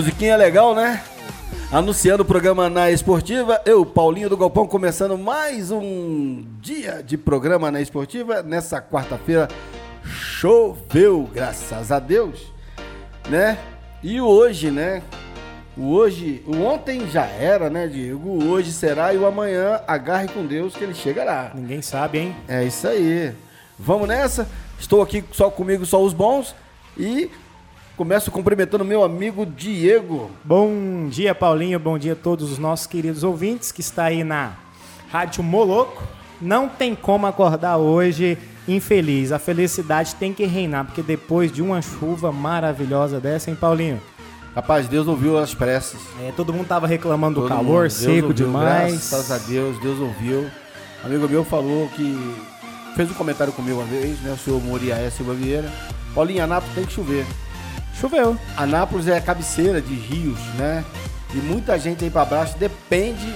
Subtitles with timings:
[0.00, 1.04] Musiquinha legal, né?
[1.70, 7.70] Anunciando o programa na Esportiva, eu, Paulinho do Galpão, começando mais um dia de programa
[7.70, 8.42] na Esportiva.
[8.42, 9.46] Nessa quarta-feira,
[10.02, 12.50] choveu, graças a Deus,
[13.28, 13.58] né?
[14.02, 15.02] E hoje, né?
[15.76, 18.26] O hoje, o ontem já era, né, Diego?
[18.26, 21.50] O hoje será e o amanhã, agarre com Deus que ele chegará.
[21.54, 22.36] Ninguém sabe, hein?
[22.48, 23.34] É isso aí.
[23.78, 24.48] Vamos nessa?
[24.78, 26.54] Estou aqui só comigo, só os bons.
[26.96, 27.30] E
[28.00, 30.30] Começo cumprimentando meu amigo Diego.
[30.42, 31.78] Bom dia, Paulinho.
[31.78, 34.54] Bom dia a todos os nossos queridos ouvintes que está aí na
[35.12, 36.02] Rádio Moloco.
[36.40, 39.32] Não tem como acordar hoje infeliz.
[39.32, 44.00] A felicidade tem que reinar, porque depois de uma chuva maravilhosa dessa, hein, Paulinho?
[44.54, 46.00] Rapaz, Deus ouviu as preces.
[46.26, 47.90] É, todo mundo tava reclamando todo do calor, mundo.
[47.90, 49.10] seco ouviu, demais.
[49.10, 50.50] Graças a Deus, Deus ouviu.
[51.04, 52.34] Um amigo meu falou que
[52.96, 54.32] fez um comentário comigo uma vez, né?
[54.32, 55.70] O senhor Moriaé Silva Vieira.
[56.14, 57.26] Paulinho, Anápolis tem que chover.
[58.00, 58.36] Choveu.
[58.56, 60.84] Anápolis é a cabeceira de rios, né?
[61.34, 63.34] E muita gente aí para baixo depende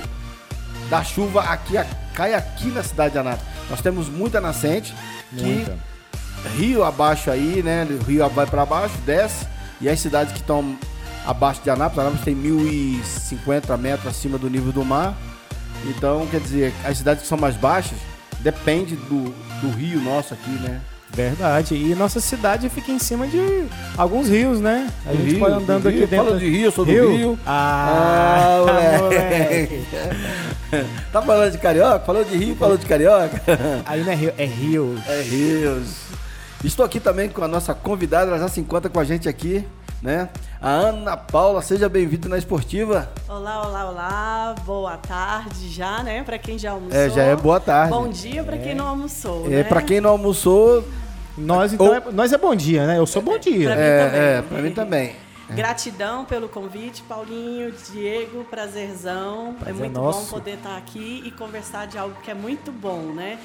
[0.89, 1.75] da chuva aqui,
[2.15, 3.47] cai aqui na cidade de Anápolis.
[3.69, 4.95] Nós temos muita nascente,
[5.33, 5.73] muita.
[5.73, 5.95] que
[6.57, 7.85] rio abaixo aí, né?
[7.85, 9.47] O rio vai para baixo, desce,
[9.81, 10.77] e as cidades que estão
[11.27, 15.15] abaixo de Anápolis, Anápolis tem 1.050 metros acima do nível do mar.
[15.87, 17.99] Então, quer dizer, as cidades que são mais baixas
[18.41, 20.81] depende do, do rio nosso aqui, né?
[21.15, 21.75] Verdade.
[21.75, 23.67] E nossa cidade fica em cima de
[23.97, 24.91] alguns rios, né?
[25.07, 26.27] A gente rio, pode andando aqui dentro.
[26.27, 27.17] Fala de rio, eu sou do rio.
[27.17, 27.39] rio.
[27.47, 29.87] Ah, ah moleque.
[31.13, 32.01] tá falando de carioca?
[32.01, 33.41] Falou de rio, falou de carioca?
[33.87, 35.01] Aí não é rio, é rios.
[35.09, 36.05] É rios.
[36.65, 39.65] Estou aqui também com a nossa convidada, ela já se encontra com a gente aqui,
[40.03, 40.31] né?
[40.61, 43.11] A Ana Paula, seja bem-vinda na Esportiva.
[43.29, 44.55] Olá, olá, olá.
[44.65, 46.23] Boa tarde já, né?
[46.25, 46.99] Para quem já almoçou.
[46.99, 47.91] É, já é boa tarde.
[47.91, 48.59] Bom dia para é.
[48.59, 49.47] quem não almoçou.
[49.47, 49.65] É, né?
[49.65, 50.83] para quem não almoçou,
[51.37, 51.95] nós, então, Ou...
[51.95, 52.99] é, nós é bom dia, né?
[52.99, 53.71] Eu sou bom dia.
[53.71, 54.21] Pra é, mim também.
[54.21, 55.17] É, pra mim também.
[55.51, 59.55] Gratidão pelo convite, Paulinho, Diego, prazerzão.
[59.61, 60.21] É Prazer é muito nosso.
[60.21, 63.39] bom poder estar aqui e conversar de algo que é muito bom, né?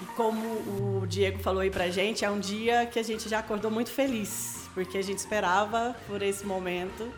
[0.00, 3.40] E como o Diego falou aí pra gente, é um dia que a gente já
[3.40, 7.08] acordou muito feliz, porque a gente esperava por esse momento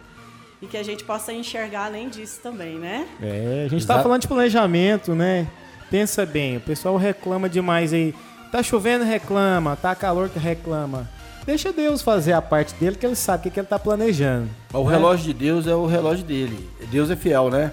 [0.60, 3.06] e que a gente possa enxergar além disso também, né?
[3.20, 5.46] É, a gente tá falando de planejamento, né?
[5.90, 8.14] Pensa bem, o pessoal reclama demais aí
[8.52, 9.74] Tá chovendo, reclama.
[9.76, 11.08] Tá calor, que reclama.
[11.46, 14.50] Deixa Deus fazer a parte dele, que ele sabe o que, que ele tá planejando.
[14.74, 14.90] O né?
[14.90, 16.68] relógio de Deus é o relógio dele.
[16.90, 17.72] Deus é fiel, né?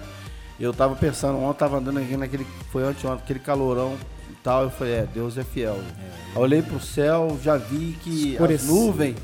[0.58, 2.46] Eu tava pensando, ontem tava andando aqui naquele.
[2.72, 3.94] Foi ontem, ontem aquele calorão
[4.30, 4.62] e tal.
[4.62, 5.76] Eu falei, é, Deus é fiel.
[5.76, 6.36] É.
[6.36, 9.16] Eu olhei pro céu, já vi que as nuvens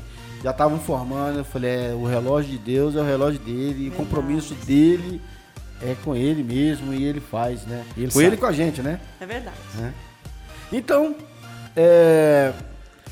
[0.43, 1.39] já estavam formando.
[1.39, 5.19] Eu falei, é, o relógio de Deus é o relógio dele, o compromisso dele
[5.81, 7.83] é com ele mesmo e ele faz, né?
[7.97, 8.25] Ele com sabe.
[8.25, 8.99] ele e com a gente, né?
[9.19, 9.57] É verdade.
[9.81, 9.91] É.
[10.71, 11.15] Então,
[11.77, 12.51] é,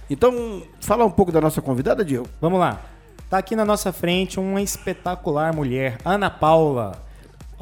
[0.09, 2.27] Então, falar um pouco da nossa convidada, Diego.
[2.39, 2.81] Vamos lá.
[3.29, 7.01] Tá aqui na nossa frente uma espetacular mulher, Ana Paula.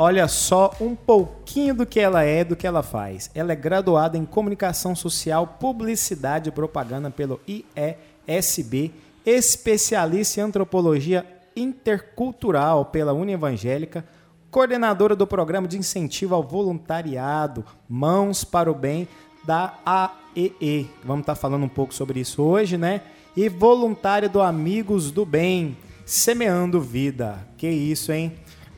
[0.01, 3.29] Olha só um pouquinho do que ela é, do que ela faz.
[3.35, 8.93] Ela é graduada em Comunicação Social, Publicidade e Propaganda pelo IESB,
[9.25, 14.05] especialista em Antropologia Intercultural pela Evangélica
[14.49, 19.05] coordenadora do programa de incentivo ao voluntariado Mãos para o Bem
[19.43, 20.89] da AEE.
[21.03, 23.01] Vamos estar falando um pouco sobre isso hoje, né?
[23.35, 25.75] E voluntária do Amigos do Bem,
[26.05, 27.45] semeando vida.
[27.57, 28.31] Que isso, hein?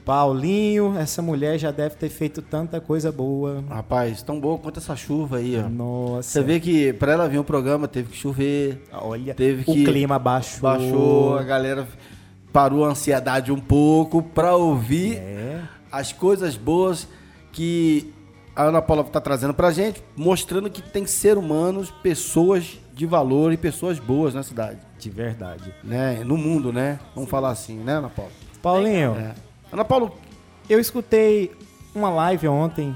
[0.06, 3.64] Paulinho, essa mulher já deve ter feito tanta coisa boa.
[3.70, 5.70] Rapaz, tão boa quanto essa chuva aí, ó.
[5.70, 6.30] Nossa.
[6.30, 8.82] Você vê que para ela vir o programa teve que chover.
[8.92, 10.62] Olha, teve que o clima baixou.
[10.62, 11.88] Baixou, a galera
[12.52, 15.62] parou a ansiedade um pouco para ouvir é.
[15.92, 17.08] as coisas boas
[17.52, 18.14] que
[18.56, 23.06] a Ana Paula está trazendo para a gente, mostrando que tem ser humanos, pessoas de
[23.06, 24.80] valor e pessoas boas na cidade.
[25.00, 25.74] De verdade.
[25.84, 26.24] Né?
[26.26, 27.00] No mundo, né?
[27.16, 27.32] Vamos Sim.
[27.32, 28.32] falar assim, né, Ana Paula?
[28.62, 29.16] Paulinho.
[29.16, 29.51] É.
[29.72, 30.12] Ana Paula.
[30.70, 31.52] Eu escutei
[31.94, 32.96] uma live ontem,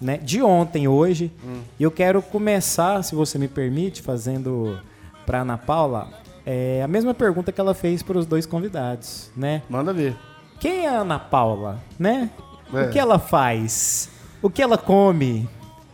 [0.00, 0.18] né?
[0.18, 1.32] De ontem, hoje.
[1.44, 1.62] Hum.
[1.78, 4.80] E eu quero começar, se você me permite, fazendo
[5.24, 6.08] para Ana Paula
[6.46, 9.62] é a mesma pergunta que ela fez para os dois convidados, né?
[9.68, 10.16] Manda ver.
[10.60, 12.30] Quem é a Ana Paula, né?
[12.72, 12.82] É.
[12.82, 14.08] O que ela faz?
[14.40, 15.48] O que ela come?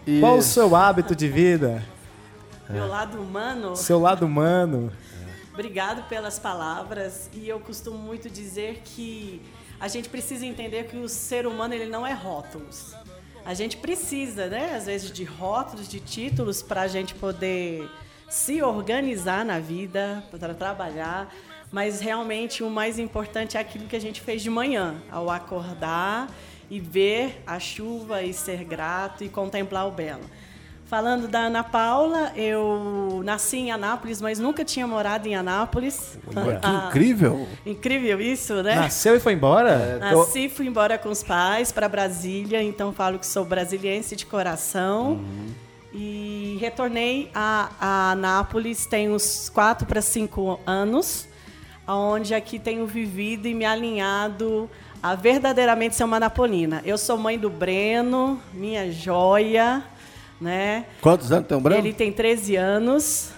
[0.07, 0.21] Isso.
[0.21, 1.83] Qual o seu hábito de vida?
[2.69, 3.75] Meu lado humano.
[3.75, 4.93] Seu lado humano.
[5.55, 7.31] Obrigado pelas palavras.
[7.33, 9.41] E eu costumo muito dizer que
[9.83, 12.95] a gente precisa entender que o ser humano ele não é rótulos.
[13.45, 17.91] A gente precisa, né, às vezes, de rótulos, de títulos para a gente poder
[18.31, 21.35] se organizar na vida, para trabalhar,
[21.73, 26.31] mas realmente o mais importante é aquilo que a gente fez de manhã, ao acordar
[26.71, 30.23] e ver a chuva e ser grato e contemplar o belo.
[30.93, 36.19] Falando da Ana Paula, eu nasci em Anápolis, mas nunca tinha morado em Anápolis.
[36.37, 37.49] Ué, que ah, incrível!
[37.65, 38.75] Incrível isso, né?
[38.75, 39.99] Nasceu e foi embora?
[39.99, 44.27] Nasci e fui embora com os pais para Brasília, então falo que sou brasiliense de
[44.27, 45.13] coração.
[45.13, 45.55] Uhum.
[45.95, 51.27] E retornei a, a Anápolis tem uns quatro para cinco anos,
[51.89, 54.69] onde aqui tenho vivido e me alinhado
[55.03, 56.83] a verdadeiramente ser uma napolina.
[56.85, 59.83] Eu sou mãe do Breno, minha joia,
[60.43, 60.85] né?
[61.01, 61.81] Quantos anos tem o Breno?
[61.81, 63.33] Ele tem 13 anos.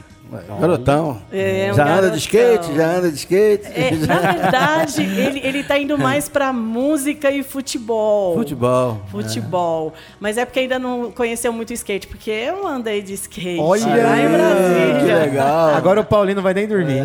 [0.58, 1.22] Garotão.
[1.30, 2.04] É, um já garotão.
[2.04, 3.66] anda de skate, já anda de skate.
[3.66, 8.34] É, na verdade, ele, ele tá indo mais para música e futebol.
[8.34, 9.00] Futebol.
[9.10, 9.92] Futebol.
[9.94, 10.00] É.
[10.18, 14.18] Mas é porque ainda não conheceu muito skate, porque eu andei de skate Olha, lá
[14.18, 15.00] em Brasília.
[15.00, 15.74] Que legal.
[15.74, 17.04] Agora o Paulinho não vai nem dormir.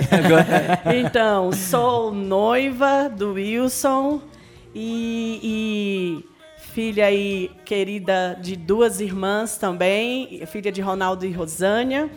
[0.90, 1.00] É.
[1.00, 4.22] então, sou noiva do Wilson
[4.74, 5.40] e,
[6.24, 6.29] e
[6.80, 12.10] filha aí querida de duas irmãs também, filha de Ronaldo e Rosânia.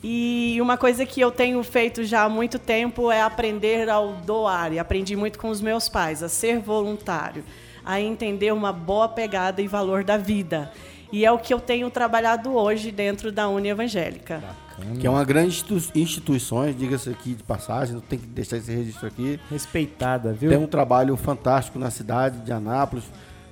[0.00, 4.72] E uma coisa que eu tenho feito já há muito tempo é aprender ao doar.
[4.72, 7.42] E aprendi muito com os meus pais, a ser voluntário,
[7.84, 10.70] a entender uma boa pegada e valor da vida.
[11.12, 14.40] E é o que eu tenho trabalhado hoje dentro da Uni Evangélica.
[14.76, 15.00] Bacana.
[15.00, 15.64] Que é uma grande
[15.96, 19.40] instituição, diga-se aqui de passagem, não tem que deixar esse registro aqui.
[19.50, 20.50] Respeitada, viu?
[20.50, 23.04] Tem um trabalho fantástico na cidade de Anápolis,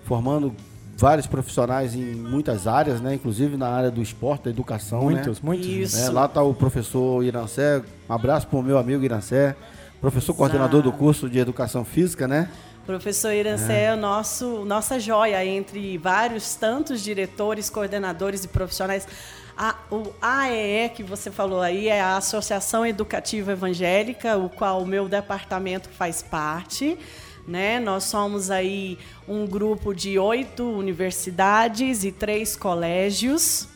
[0.05, 0.55] formando
[0.97, 3.15] vários profissionais em muitas áreas, né?
[3.15, 5.47] Inclusive na área do esporte, da educação, Muitos, né?
[5.47, 5.67] muitos.
[5.67, 6.01] Isso.
[6.01, 7.83] É, lá está o professor Irancé.
[8.09, 9.57] Um abraço para o meu amigo Irancé,
[10.01, 10.39] professor Exato.
[10.39, 12.49] coordenador do curso de Educação Física, né?
[12.87, 19.09] Professor Irancé é, é nosso, nossa joia entre vários tantos diretores, coordenadores e profissionais.
[19.57, 24.87] A, o AEE que você falou aí é a Associação Educativa Evangélica, o qual o
[24.87, 26.99] meu departamento faz parte.
[27.47, 27.79] Né?
[27.79, 28.99] Nós somos aí
[29.29, 33.69] um grupo de oito universidades e três colégios.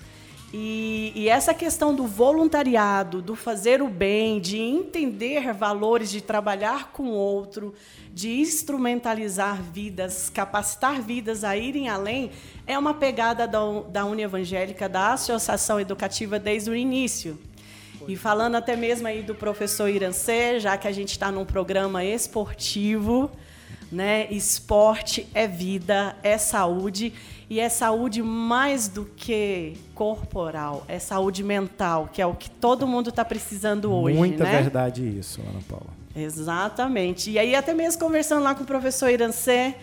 [0.53, 6.91] E, e, essa questão do voluntariado, do fazer o bem, de entender valores, de trabalhar
[6.91, 7.75] com o outro,
[8.15, 12.31] de instrumentalizar vidas, capacitar vidas a irem além,
[12.67, 13.61] é uma pegada da,
[13.91, 17.39] da Uni Evangélica, da Associação Educativa desde o início.
[18.07, 22.03] E falando até mesmo aí do professor Irancê, já que a gente está num programa
[22.03, 23.31] esportivo,
[23.91, 24.27] né?
[24.31, 27.13] Esporte é vida, é saúde
[27.51, 32.87] e é saúde mais do que corporal, é saúde mental, que é o que todo
[32.87, 34.17] mundo está precisando hoje.
[34.17, 34.63] Muita né?
[34.63, 35.87] verdade isso, Ana Paula.
[36.15, 37.31] Exatamente.
[37.31, 39.75] E aí até mesmo conversando lá com o professor Irancê,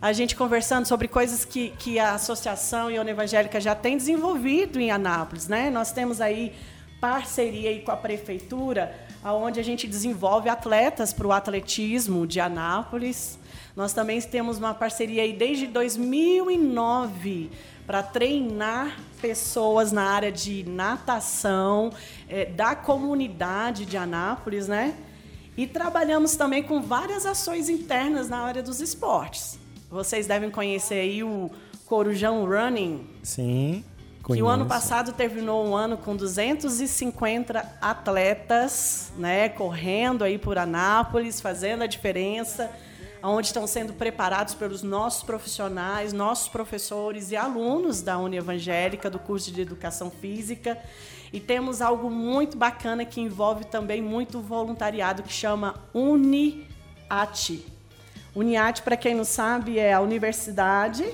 [0.00, 4.90] a gente conversando sobre coisas que, que a Associação Iona Evangélica já tem desenvolvido em
[4.90, 5.46] Anápolis.
[5.46, 5.68] Né?
[5.68, 6.54] Nós temos aí
[7.00, 13.38] parceria aí com a prefeitura, onde a gente desenvolve atletas para o atletismo de Anápolis.
[13.76, 17.50] Nós também temos uma parceria aí desde 2009
[17.86, 21.92] para treinar pessoas na área de natação
[22.28, 24.94] é, da comunidade de Anápolis, né?
[25.56, 29.58] E trabalhamos também com várias ações internas na área dos esportes.
[29.90, 31.50] Vocês devem conhecer aí o
[31.84, 33.06] Corujão Running.
[33.22, 33.84] Sim.
[34.30, 34.44] Conheço.
[34.44, 41.40] Que o ano passado terminou um ano com 250 atletas, né, correndo aí por Anápolis,
[41.40, 42.70] fazendo a diferença,
[43.20, 49.18] onde estão sendo preparados pelos nossos profissionais, nossos professores e alunos da Uni Evangélica do
[49.18, 50.78] curso de Educação Física.
[51.32, 57.66] E temos algo muito bacana que envolve também muito voluntariado que chama UNIAT.
[58.34, 61.04] UNIAT, para quem não sabe, é a universidade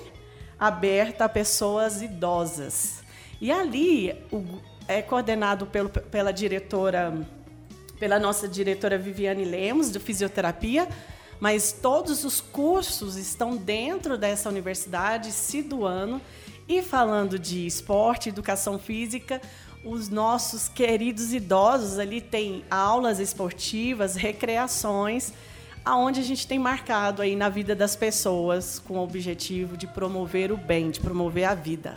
[0.58, 2.95] aberta a pessoas idosas.
[3.40, 4.42] E ali o,
[4.88, 7.26] é coordenado pelo, pela diretora,
[7.98, 10.88] pela nossa diretora Viviane Lemos, de fisioterapia,
[11.38, 16.20] mas todos os cursos estão dentro dessa universidade, se doando.
[16.68, 19.40] E falando de esporte, educação física,
[19.84, 25.32] os nossos queridos idosos ali têm aulas esportivas, recreações,
[25.84, 30.50] aonde a gente tem marcado aí na vida das pessoas com o objetivo de promover
[30.50, 31.96] o bem, de promover a vida.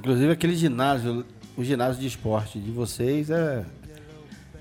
[0.00, 1.26] Inclusive aquele ginásio,
[1.56, 3.64] o ginásio de esporte de vocês é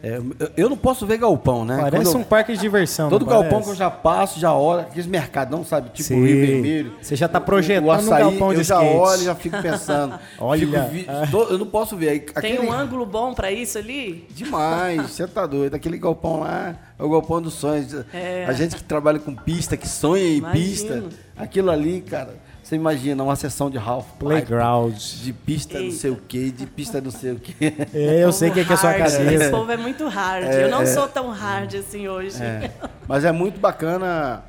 [0.02, 0.22] é,
[0.56, 1.78] eu não posso ver galpão, né?
[1.78, 3.10] Parece Quando um parque de diversão.
[3.10, 3.66] Todo galpão parece?
[3.66, 5.90] que eu já passo, já olho, aqueles mercadão, sabe?
[5.90, 6.26] Tipo Sim.
[6.26, 6.94] Rio Vermelho.
[7.02, 10.18] Você já está projetando o, açaí, um galpão de Eu já olho, já fico pensando.
[10.40, 10.66] Olha.
[10.66, 11.06] Fico vi,
[11.50, 12.26] eu não posso ver.
[12.34, 12.58] Aquele...
[12.58, 14.26] Tem um ângulo bom para isso ali?
[14.30, 15.76] Demais, você tá doido.
[15.76, 17.94] Aquele galpão lá é o galpão dos sonhos.
[18.14, 18.46] É.
[18.48, 20.66] A gente que trabalha com pista, que sonha em Imagino.
[20.66, 21.04] pista,
[21.36, 24.94] aquilo ali, cara você imagina uma sessão de Ralph Playground.
[24.96, 27.56] De pista não sei o quê, de pista não sei o quê.
[27.92, 29.24] É, eu sei o que, que é sua cabeça.
[29.24, 30.46] Esse povo é muito hard.
[30.46, 32.40] É, eu não é, sou tão hard assim hoje.
[32.40, 32.70] É.
[33.08, 34.44] Mas é muito bacana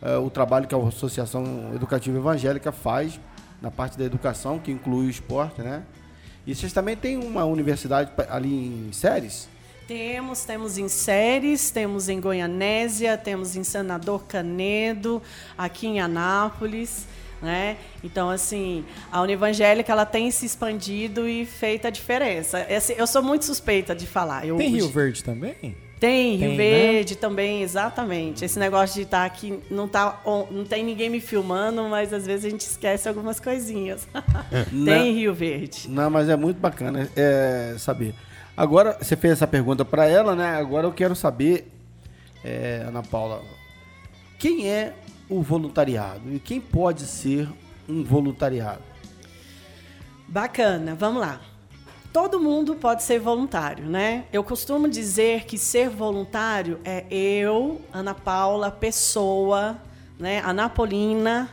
[0.00, 1.44] é, o trabalho que a Associação
[1.74, 3.20] Educativa Evangélica faz
[3.60, 5.82] na parte da educação, que inclui o esporte, né?
[6.46, 9.46] E vocês também têm uma universidade ali em Séries?
[9.86, 15.20] Temos, temos em Séries, temos em Goianésia, temos em Senador Canedo,
[15.58, 17.06] aqui em Anápolis.
[17.40, 17.76] Né?
[18.02, 22.66] Então, assim, a Univangélica ela tem se expandido e feito a diferença.
[22.68, 24.46] Esse, eu sou muito suspeita de falar.
[24.46, 25.76] Eu, tem Rio Verde também?
[26.00, 26.56] Tem, Rio tem, né?
[26.56, 27.20] Verde né?
[27.20, 28.44] também, exatamente.
[28.44, 32.24] Esse negócio de estar tá aqui, não, tá, não tem ninguém me filmando, mas às
[32.24, 34.06] vezes a gente esquece algumas coisinhas.
[34.70, 35.88] tem não, Rio Verde.
[35.88, 38.14] Não, mas é muito bacana é, saber.
[38.56, 40.56] Agora, você fez essa pergunta para ela, né?
[40.56, 41.70] Agora eu quero saber,
[42.44, 43.42] é, Ana Paula,
[44.38, 44.94] quem é
[45.28, 47.48] o voluntariado e quem pode ser
[47.88, 48.82] um voluntariado?
[50.26, 51.40] Bacana, vamos lá.
[52.12, 54.24] Todo mundo pode ser voluntário, né?
[54.32, 59.78] Eu costumo dizer que ser voluntário é eu, Ana Paula, pessoa,
[60.18, 61.48] né, Anapolina,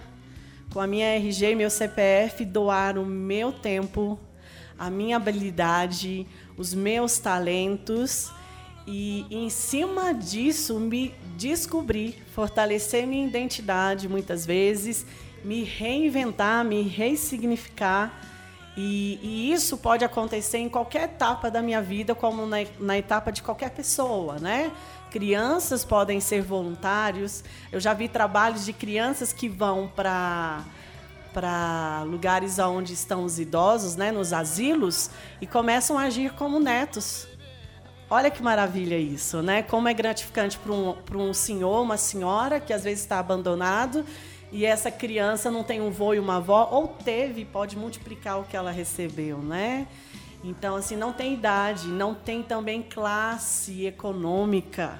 [0.71, 4.19] com a minha RG e meu CPF, doar o meu tempo,
[4.77, 6.25] a minha habilidade,
[6.57, 8.31] os meus talentos
[8.87, 15.05] e em cima disso me descobrir, fortalecer minha identidade muitas vezes,
[15.43, 18.21] me reinventar, me ressignificar.
[18.77, 23.31] E, e, isso pode acontecer em qualquer etapa da minha vida, como na, na etapa
[23.31, 24.71] de qualquer pessoa, né?
[25.11, 27.41] Crianças podem ser voluntários.
[27.71, 30.63] Eu já vi trabalhos de crianças que vão para
[31.31, 35.09] para lugares onde estão os idosos, né, nos asilos,
[35.41, 37.27] e começam a agir como netos.
[38.07, 39.63] Olha que maravilha isso, né?
[39.63, 44.05] Como é gratificante para um, um senhor, uma senhora que às vezes está abandonado
[44.51, 48.43] e essa criança não tem um vô e uma avó, ou teve, pode multiplicar o
[48.43, 49.87] que ela recebeu, né?
[50.43, 54.99] Então, assim, não tem idade, não tem também classe econômica.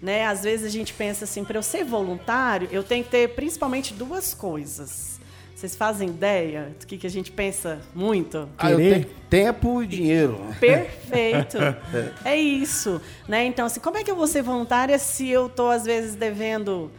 [0.00, 0.24] Né?
[0.24, 3.92] Às vezes a gente pensa assim, para eu ser voluntário, eu tenho que ter principalmente
[3.92, 5.17] duas coisas
[5.58, 8.48] vocês fazem ideia do que, que a gente pensa muito?
[8.56, 9.08] Ah, Querer?
[9.28, 10.38] tempo e dinheiro.
[10.60, 11.58] Perfeito.
[12.24, 13.00] é isso.
[13.26, 13.44] Né?
[13.44, 16.92] Então, assim, como é que eu vou ser voluntária se eu estou, às vezes, devendo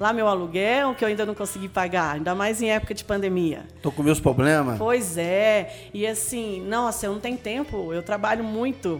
[0.00, 3.66] lá meu aluguel, que eu ainda não consegui pagar, ainda mais em época de pandemia.
[3.82, 4.78] Tô com meus problemas.
[4.78, 5.90] Pois é.
[5.92, 8.98] E assim, nossa, eu não tenho tempo, eu trabalho muito.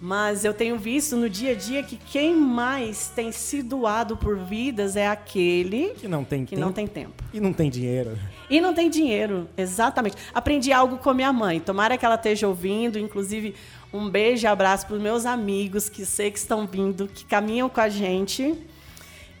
[0.00, 4.36] Mas eu tenho visto no dia a dia que quem mais tem se doado por
[4.38, 6.66] vidas é aquele que não tem, que tempo.
[6.66, 7.22] Não tem tempo.
[7.32, 8.18] E não tem dinheiro.
[8.50, 10.16] E não tem dinheiro, exatamente.
[10.34, 11.60] Aprendi algo com minha mãe.
[11.60, 12.98] Tomara que ela esteja ouvindo.
[12.98, 13.54] Inclusive,
[13.92, 17.68] um beijo e abraço para os meus amigos que sei que estão vindo, que caminham
[17.68, 18.58] com a gente,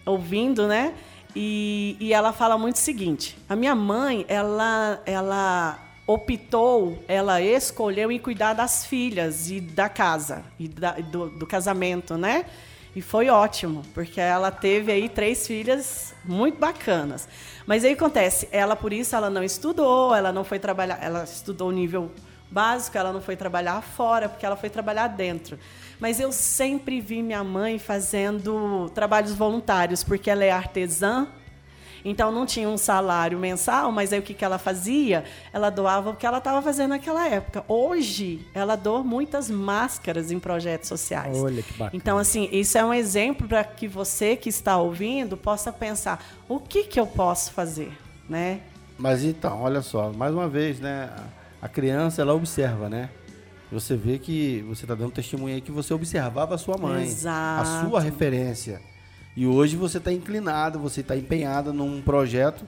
[0.06, 0.94] ouvindo, né?
[1.34, 8.10] E, e ela fala muito o seguinte: a minha mãe, ela, ela optou, ela escolheu
[8.10, 12.46] em cuidar das filhas e da casa e da, do, do casamento, né?
[12.94, 17.28] E foi ótimo, porque ela teve aí três filhas muito bacanas.
[17.64, 21.70] Mas aí acontece, ela por isso ela não estudou, ela não foi trabalhar, ela estudou
[21.70, 22.10] nível
[22.50, 25.56] básico, ela não foi trabalhar fora, porque ela foi trabalhar dentro.
[26.00, 31.28] Mas eu sempre vi minha mãe fazendo trabalhos voluntários, porque ela é artesã,
[32.04, 35.24] então não tinha um salário mensal, mas aí o que, que ela fazia?
[35.52, 37.64] Ela doava o que ela estava fazendo naquela época.
[37.68, 41.36] Hoje, ela doa muitas máscaras em projetos sociais.
[41.36, 41.90] Olha que bacana.
[41.92, 46.58] Então, assim, isso é um exemplo para que você que está ouvindo possa pensar: o
[46.58, 47.92] que, que eu posso fazer?
[48.28, 48.60] Né?
[48.98, 51.10] Mas então, olha só, mais uma vez, né?
[51.60, 53.10] A criança, ela observa, né?
[53.72, 57.68] Você vê que você está dando testemunho aí que você observava a sua mãe, Exato.
[57.68, 58.80] a sua referência.
[59.36, 62.64] E hoje você está inclinado, você está empenhada num projeto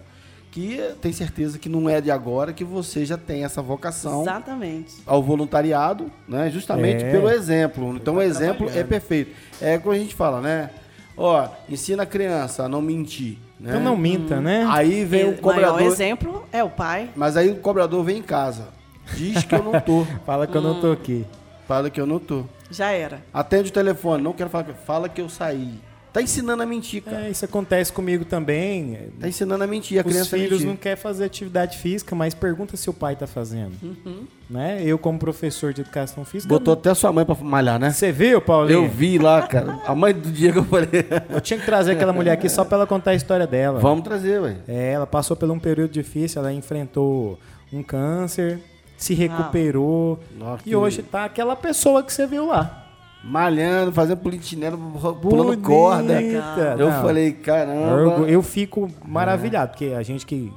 [0.50, 4.94] que tem certeza que não é de agora, que você já tem essa vocação Exatamente.
[5.06, 6.50] ao voluntariado, né?
[6.50, 7.10] Justamente É.
[7.10, 7.96] pelo exemplo.
[7.96, 9.34] Então o exemplo é perfeito.
[9.60, 10.70] É como a gente fala, né?
[11.16, 13.38] Ó, ensina a criança a não mentir.
[13.58, 13.70] Né?
[13.70, 14.66] Então não minta, né?
[14.68, 15.40] Aí vem o o maior
[15.70, 15.80] cobrador.
[15.82, 17.10] exemplo é o pai.
[17.16, 18.68] Mas aí o cobrador vem em casa.
[19.14, 20.04] Diz que eu não tô.
[20.26, 21.24] Fala que eu não tô aqui.
[21.66, 22.44] Fala que eu não tô.
[22.70, 23.22] Já era.
[23.32, 24.64] Atende o telefone, não quero falar.
[24.84, 25.78] Fala que eu saí.
[26.12, 27.26] Tá ensinando a mentir, cara.
[27.26, 28.98] É, isso acontece comigo também.
[29.18, 30.66] Tá ensinando a mentir, a Os criança filhos mentir.
[30.66, 33.72] não querem fazer atividade física, mas pergunta se o pai tá fazendo.
[33.82, 34.26] Uhum.
[34.50, 34.82] Né?
[34.84, 36.52] Eu, como professor de educação física.
[36.52, 37.90] Botou até a sua mãe pra malhar, né?
[37.90, 38.84] Você viu, Paulinho?
[38.84, 39.80] Eu vi lá, cara.
[39.86, 40.88] A mãe do Diego eu falei.
[41.30, 43.80] Eu tinha que trazer aquela mulher aqui só pra ela contar a história dela.
[43.80, 44.56] Vamos trazer, ué.
[44.68, 47.38] É, ela passou por um período difícil, ela enfrentou
[47.72, 48.58] um câncer,
[48.98, 50.20] se recuperou.
[50.38, 52.81] Nossa, e hoje tá aquela pessoa que você viu lá.
[53.24, 54.76] Malhando, fazendo politinelo,
[55.20, 56.14] pulando corda.
[56.14, 56.76] Bonita.
[56.78, 57.02] Eu Não.
[57.02, 58.28] falei, Eu, caramba.
[58.28, 60.52] eu fico maravilhado, porque a gente que,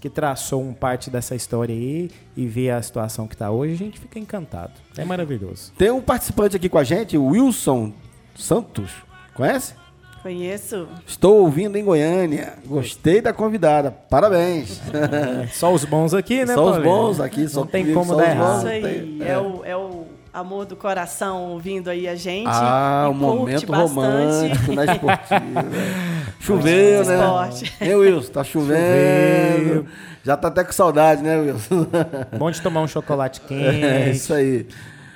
[0.00, 3.76] que traçou um parte dessa história aí e vê a situação que tá hoje, a
[3.76, 4.72] gente fica encantado.
[4.96, 5.72] É maravilhoso.
[5.76, 7.92] Tem um participante aqui com a gente, o Wilson
[8.36, 8.90] Santos.
[9.34, 9.74] Conhece?
[10.22, 10.88] Conheço.
[11.06, 12.54] Estou ouvindo em Goiânia.
[12.64, 13.90] Gostei da convidada.
[13.90, 14.80] Parabéns.
[14.94, 16.90] É, só os bons aqui, né, Só os Paulinho?
[16.94, 18.58] bons aqui, só Não tem comigo, como só dar os errado.
[18.58, 18.82] Isso aí.
[19.18, 20.04] tem- É, o, é o
[20.34, 22.48] amor do coração ouvindo aí a gente.
[22.50, 23.94] Ah, E um momento bastante.
[23.94, 25.64] romântico na esportiva.
[26.40, 27.14] Choveu, né?
[27.14, 27.72] Esporte.
[27.94, 28.32] Wilson?
[28.32, 29.86] Tá chovendo.
[30.22, 31.86] Já tá até com saudade, né, Wilson?
[32.38, 34.16] Bom de tomar um chocolate É quente.
[34.16, 34.66] isso aí.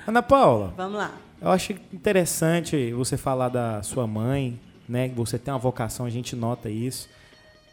[0.06, 1.10] Ana Paula, Vamos lá.
[1.42, 5.10] eu acho interessante você falar da sua mãe, né?
[5.16, 7.08] Você tem uma vocação, a gente nota isso.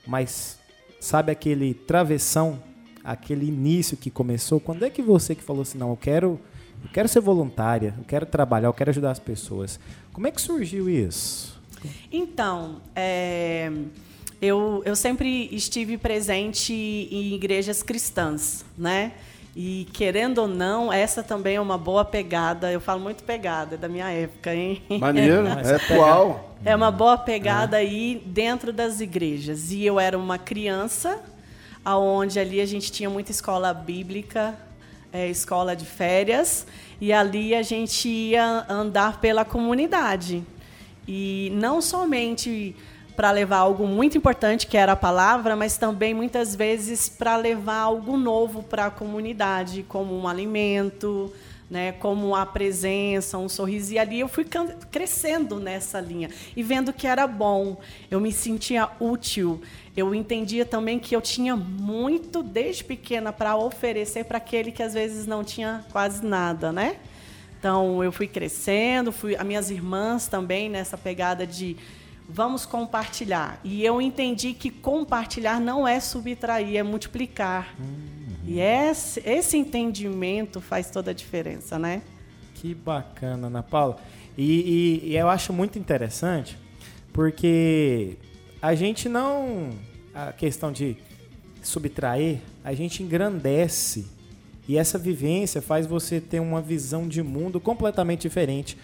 [0.06, 0.58] Mas
[1.00, 2.60] sabe aquele travessão,
[3.04, 4.60] aquele início que começou?
[4.60, 6.40] Quando é que você que falou assim, não, eu quero,
[6.86, 9.80] eu quero ser voluntária, eu quero trabalhar, eu quero ajudar as pessoas.
[10.14, 11.60] Como é que surgiu isso?
[12.12, 13.72] Então, é,
[14.42, 19.14] eu, eu sempre estive presente em igrejas cristãs, né?
[19.56, 22.72] E querendo ou não, essa também é uma boa pegada.
[22.72, 24.84] Eu falo muito pegada, é da minha época, hein?
[25.00, 26.56] Maneiro, é atual.
[26.64, 29.72] É uma boa pegada aí dentro das igrejas.
[29.72, 31.20] E eu era uma criança,
[31.84, 34.56] aonde ali a gente tinha muita escola bíblica,
[35.16, 36.68] é, escola de férias,
[37.00, 40.44] e ali a gente ia andar pela comunidade.
[41.08, 42.76] E não somente
[43.16, 47.78] para levar algo muito importante, que era a palavra, mas também muitas vezes para levar
[47.78, 51.32] algo novo para a comunidade, como um alimento,
[51.70, 53.94] né, como a presença, um sorriso.
[53.94, 54.46] E ali eu fui
[54.92, 57.78] crescendo nessa linha e vendo que era bom.
[58.10, 59.62] Eu me sentia útil.
[59.96, 64.94] Eu entendia também que eu tinha muito desde pequena para oferecer para aquele que às
[64.94, 66.98] vezes não tinha quase nada, né?
[67.58, 71.78] Então eu fui crescendo, fui as minhas irmãs também nessa pegada de
[72.28, 73.60] vamos compartilhar.
[73.64, 77.74] E eu entendi que compartilhar não é subtrair, é multiplicar.
[78.48, 82.02] E esse, esse entendimento faz toda a diferença, né?
[82.54, 83.98] Que bacana, Ana Paula.
[84.38, 86.58] E, e- e eu acho muito interessante,
[87.14, 88.18] porque
[88.62, 89.70] a gente não.
[90.14, 90.96] A questão de
[91.62, 94.08] subtrair, a gente engrandece.
[94.68, 98.78] E essa vivência faz você ter uma visão de mundo completamente diferente.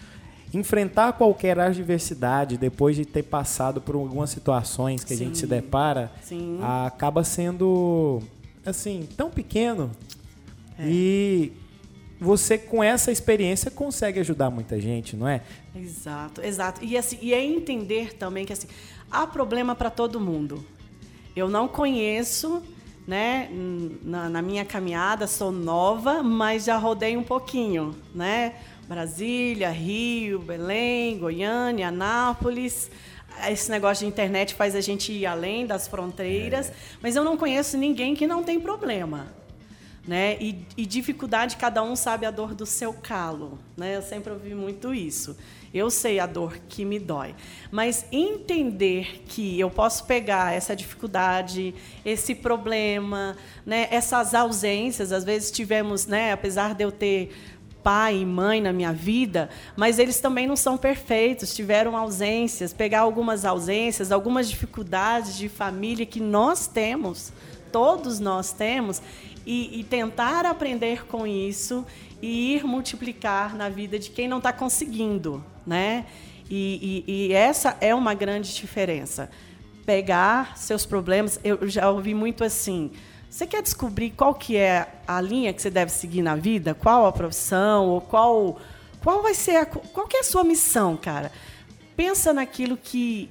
[0.54, 5.48] Enfrentar qualquer adversidade depois de ter passado por algumas situações que a gente se Sim.
[5.48, 6.58] depara, Sim.
[6.62, 8.22] acaba sendo
[8.64, 9.90] assim tão pequeno
[10.78, 11.52] e
[12.20, 15.42] você com essa experiência consegue ajudar muita gente, não é?
[15.74, 16.84] Exato, exato.
[16.84, 18.68] E, assim, e é entender também que assim,
[19.10, 20.64] há problema para todo mundo.
[21.34, 22.62] Eu não conheço,
[23.06, 23.48] né,
[24.02, 28.54] na, na minha caminhada, sou nova, mas já rodei um pouquinho, né?
[28.86, 32.90] Brasília, Rio, Belém, Goiânia, Anápolis.
[33.48, 37.76] Esse negócio de internet faz a gente ir além das fronteiras, mas eu não conheço
[37.76, 39.26] ninguém que não tem problema.
[40.06, 40.36] né?
[40.40, 43.96] E, e, dificuldade, cada um sabe a dor do seu calo, né?
[43.96, 45.36] Eu sempre ouvi muito isso.
[45.72, 47.34] Eu sei a dor que me dói,
[47.70, 53.88] mas entender que eu posso pegar essa dificuldade, esse problema, né?
[53.90, 56.32] Essas ausências, às vezes tivemos, né?
[56.32, 57.32] Apesar de eu ter
[57.82, 63.00] pai e mãe na minha vida, mas eles também não são perfeitos, tiveram ausências, pegar
[63.00, 67.32] algumas ausências, algumas dificuldades de família que nós temos,
[67.70, 69.02] todos nós temos,
[69.44, 71.84] e, e tentar aprender com isso
[72.20, 76.06] e ir multiplicar na vida de quem não está conseguindo, né?
[76.48, 79.30] E, e, e, essa é uma grande diferença.
[79.86, 82.90] Pegar seus problemas, eu já ouvi muito assim.
[83.32, 86.74] Você quer descobrir qual que é a linha que você deve seguir na vida?
[86.74, 88.60] Qual a profissão ou qual
[89.02, 91.32] qual vai ser a, qual que é a sua missão, cara?
[91.96, 93.30] Pensa naquilo que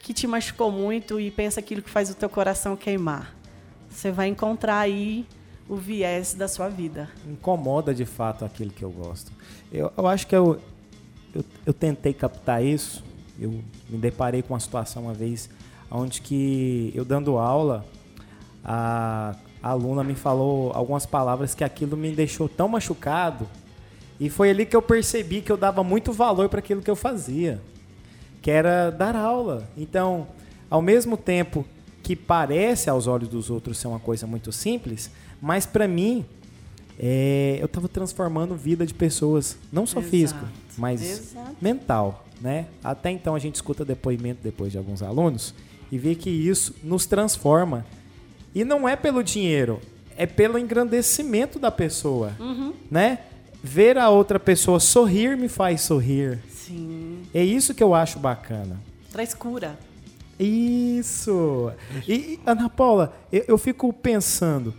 [0.00, 3.36] que te machucou muito e pensa aquilo que faz o teu coração queimar.
[3.88, 5.24] Você vai encontrar aí
[5.68, 7.08] o viés da sua vida.
[7.24, 9.30] Incomoda de fato aquilo que eu gosto.
[9.70, 10.60] Eu, eu acho que eu,
[11.32, 13.04] eu, eu, tentei captar isso.
[13.38, 15.48] Eu me deparei com uma situação uma vez
[15.88, 17.86] onde que eu dando aula,
[18.68, 23.46] a, a aluna me falou algumas palavras que aquilo me deixou tão machucado.
[24.18, 26.96] E foi ali que eu percebi que eu dava muito valor para aquilo que eu
[26.96, 27.60] fazia,
[28.42, 29.68] que era dar aula.
[29.76, 30.26] Então,
[30.68, 31.64] ao mesmo tempo
[32.02, 36.24] que parece aos olhos dos outros ser uma coisa muito simples, mas para mim,
[36.98, 40.10] é, eu estava transformando vida de pessoas, não só Exato.
[40.10, 40.44] físico,
[40.76, 41.56] mas Exato.
[41.60, 42.66] mental, né?
[42.82, 45.54] Até então a gente escuta depoimento depois de alguns alunos
[45.90, 47.84] e vê que isso nos transforma.
[48.56, 49.82] E não é pelo dinheiro,
[50.16, 52.72] é pelo engrandecimento da pessoa, uhum.
[52.90, 53.18] né?
[53.62, 56.38] Ver a outra pessoa sorrir me faz sorrir.
[56.48, 57.24] Sim.
[57.34, 58.80] É isso que eu acho bacana.
[59.12, 59.78] Traz cura.
[60.40, 61.70] Isso.
[62.08, 64.72] E, Ana Paula, eu, eu fico pensando,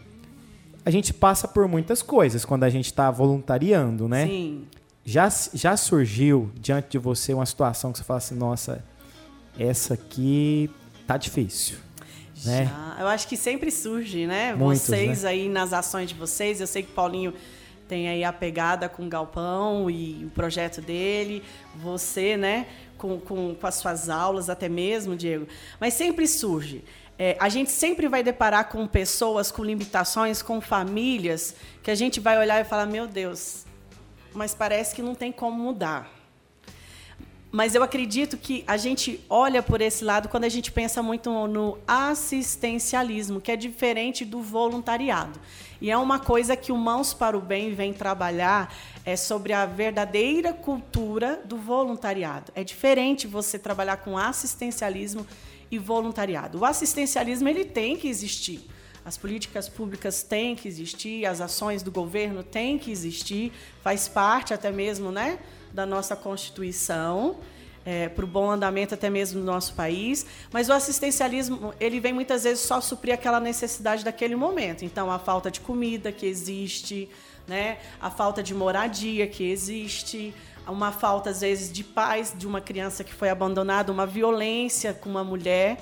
[0.84, 4.26] a gente passa por muitas coisas quando a gente está voluntariando, né?
[4.26, 4.66] Sim.
[5.06, 8.84] Já, já surgiu diante de você uma situação que você fala assim, nossa,
[9.56, 10.68] essa aqui
[11.06, 11.86] tá difícil.
[12.46, 12.66] Né?
[12.66, 12.98] Já.
[13.00, 14.54] Eu acho que sempre surge, né?
[14.54, 15.30] Muitos, vocês né?
[15.30, 17.34] aí nas ações de vocês, eu sei que Paulinho
[17.88, 21.42] tem aí a pegada com o Galpão e o projeto dele,
[21.76, 25.48] você, né, com, com, com as suas aulas até mesmo, Diego.
[25.80, 26.84] Mas sempre surge.
[27.18, 32.20] É, a gente sempre vai deparar com pessoas com limitações, com famílias, que a gente
[32.20, 33.66] vai olhar e falar: meu Deus,
[34.34, 36.17] mas parece que não tem como mudar.
[37.58, 41.32] Mas eu acredito que a gente olha por esse lado quando a gente pensa muito
[41.48, 45.40] no assistencialismo, que é diferente do voluntariado.
[45.82, 48.72] E é uma coisa que o Mãos para o Bem vem trabalhar
[49.04, 52.52] é sobre a verdadeira cultura do voluntariado.
[52.54, 55.26] É diferente você trabalhar com assistencialismo
[55.72, 56.60] e voluntariado.
[56.60, 58.70] O assistencialismo ele tem que existir.
[59.04, 64.54] As políticas públicas têm que existir, as ações do governo têm que existir, faz parte
[64.54, 65.40] até mesmo né,
[65.74, 67.38] da nossa Constituição,
[67.86, 70.26] é, para o bom andamento até mesmo do nosso país.
[70.52, 74.84] Mas o assistencialismo ele vem muitas vezes só suprir aquela necessidade daquele momento.
[74.84, 77.10] Então, a falta de comida que existe,
[77.48, 80.34] né, a falta de moradia que existe,
[80.68, 85.10] uma falta, às vezes, de paz de uma criança que foi abandonada, uma violência com
[85.10, 85.78] uma mulher.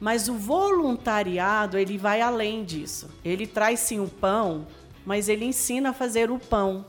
[0.00, 3.10] Mas o voluntariado, ele vai além disso.
[3.22, 4.66] Ele traz sim o pão,
[5.04, 6.86] mas ele ensina a fazer o pão.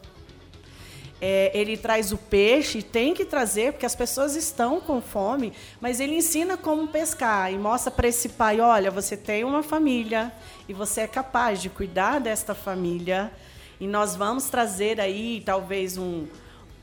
[1.23, 5.99] É, ele traz o peixe, tem que trazer, porque as pessoas estão com fome, mas
[5.99, 10.33] ele ensina como pescar e mostra para esse pai: olha, você tem uma família
[10.67, 13.31] e você é capaz de cuidar desta família,
[13.79, 16.25] e nós vamos trazer aí talvez um,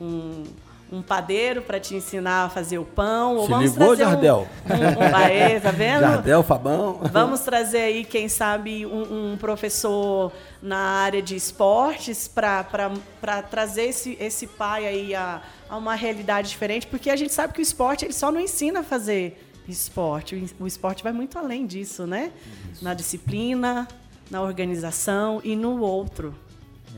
[0.01, 0.45] um,
[0.91, 3.37] um padeiro para te ensinar a fazer o pão.
[3.37, 4.49] Ou Se vamos ligou, trazer Jardel?
[4.67, 6.01] Um, um, um, aê, tá vendo?
[6.01, 7.01] Jardel, Fabão.
[7.13, 14.17] Vamos trazer aí, quem sabe, um, um professor na área de esportes para trazer esse,
[14.19, 18.05] esse pai aí a, a uma realidade diferente, porque a gente sabe que o esporte
[18.05, 20.43] ele só não ensina a fazer esporte.
[20.59, 22.33] O esporte vai muito além disso, né?
[22.73, 22.83] Isso.
[22.83, 23.87] Na disciplina,
[24.31, 26.35] na organização e no outro.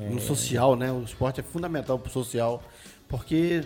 [0.00, 0.08] É.
[0.08, 0.92] No social, né?
[0.92, 2.62] O esporte é fundamental para o social
[3.10, 3.64] porque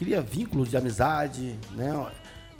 [0.00, 2.06] cria vínculos de amizade, né?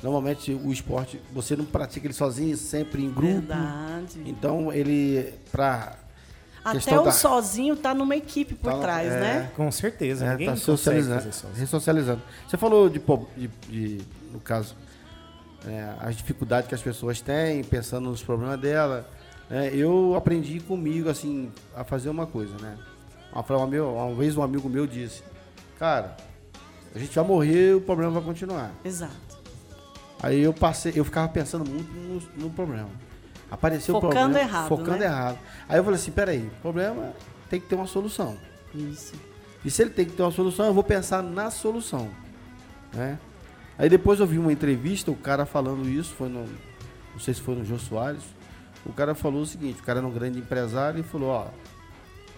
[0.02, 3.32] Normalmente o esporte você não pratica ele sozinho, sempre em grupo.
[3.32, 4.20] Verdade.
[4.26, 5.96] Então ele para
[6.62, 7.12] até o da...
[7.12, 9.50] sozinho tá numa equipe por tá, trás, é, né?
[9.56, 10.26] Com certeza.
[10.26, 12.22] É, tá socializando, ressocializando.
[12.46, 13.00] Você falou de,
[13.38, 14.76] de, de no caso,
[15.66, 19.08] é, as dificuldades que as pessoas têm, pensando nos problemas dela.
[19.48, 19.70] Né?
[19.72, 22.76] Eu aprendi comigo assim a fazer uma coisa, né?
[23.32, 25.22] Uma, uma, uma vez um amigo meu disse:
[25.78, 26.14] cara,
[26.94, 28.72] a gente vai morrer, o problema vai continuar.
[28.84, 29.38] Exato.
[30.22, 32.90] Aí eu passei, eu ficava pensando muito no, no problema.
[33.50, 34.40] Apareceu focando o problema.
[34.40, 35.04] Errado, focando né?
[35.06, 35.38] errado.
[35.68, 37.12] Aí eu falei assim, peraí, o problema
[37.48, 38.36] tem que ter uma solução.
[38.74, 39.14] Isso.
[39.64, 42.08] E se ele tem que ter uma solução, eu vou pensar na solução.
[42.92, 43.18] Né?
[43.78, 46.44] Aí depois eu vi uma entrevista, o cara falando isso, foi no.
[47.12, 48.22] Não sei se foi no Jô Soares.
[48.84, 51.48] O cara falou o seguinte, o cara era um grande empresário e falou, ó,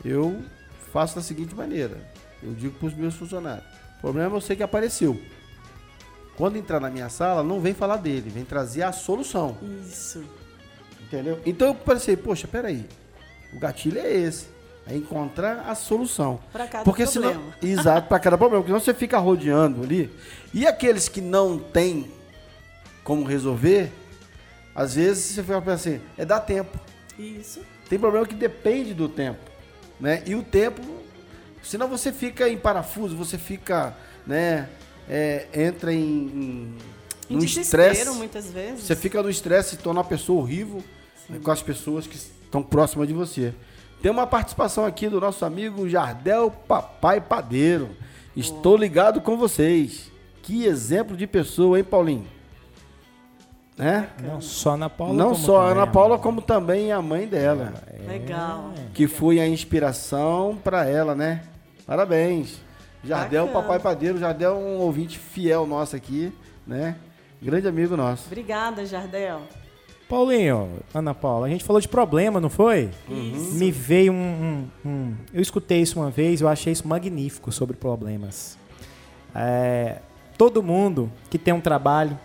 [0.04, 0.42] eu
[0.92, 2.10] faço da seguinte maneira.
[2.42, 3.71] Eu digo para os meus funcionários.
[4.02, 5.16] O problema é você que apareceu.
[6.36, 9.56] Quando entrar na minha sala, não vem falar dele, vem trazer a solução.
[9.86, 10.24] Isso.
[11.00, 11.40] Entendeu?
[11.46, 12.84] Então eu pensei, poxa, peraí.
[13.52, 14.46] O gatilho é esse.
[14.86, 16.40] É encontrar a solução.
[16.50, 17.34] Para cada porque problema.
[17.34, 18.64] Senão, exato, para cada problema.
[18.64, 20.10] Porque senão você fica rodeando ali.
[20.52, 22.10] E aqueles que não têm
[23.04, 23.92] como resolver,
[24.74, 26.76] às vezes você fica pensando assim, é dar tempo.
[27.16, 27.60] Isso.
[27.88, 29.38] Tem problema que depende do tempo.
[30.00, 30.22] Né?
[30.26, 30.82] E o tempo,
[31.62, 33.94] senão você fica em parafuso, você fica,
[34.26, 34.68] né,
[35.08, 38.08] é, entra em, em no estresse.
[38.10, 38.84] muitas vezes.
[38.84, 40.82] Você fica no estresse e torna uma pessoa horrível
[41.28, 43.54] né, com as pessoas que estão próximas de você.
[44.00, 47.90] Tem uma participação aqui do nosso amigo Jardel Papai Padeiro.
[48.36, 50.10] Estou ligado com vocês.
[50.42, 52.26] Que exemplo de pessoa, hein, Paulinho?
[53.76, 54.08] Né?
[54.22, 55.14] Não só Ana Paula.
[55.14, 57.74] Não só a Ana Paula, como também a mãe dela.
[57.86, 58.08] É.
[58.08, 58.72] Legal.
[58.92, 61.42] Que foi a inspiração para ela, né?
[61.86, 62.60] Parabéns.
[63.04, 63.62] Jardel, Bacana.
[63.62, 64.18] papai padeiro.
[64.18, 66.32] Jardel é um ouvinte fiel nosso aqui,
[66.66, 66.96] né?
[67.40, 68.26] Grande amigo nosso.
[68.26, 69.42] Obrigada, Jardel.
[70.08, 72.90] Paulinho, Ana Paula, a gente falou de problema, não foi?
[73.08, 73.52] Uhum.
[73.54, 77.76] Me veio um, um, um, Eu escutei isso uma vez, eu achei isso magnífico sobre
[77.76, 78.58] problemas.
[79.34, 80.00] É,
[80.36, 82.18] todo mundo que tem um trabalho,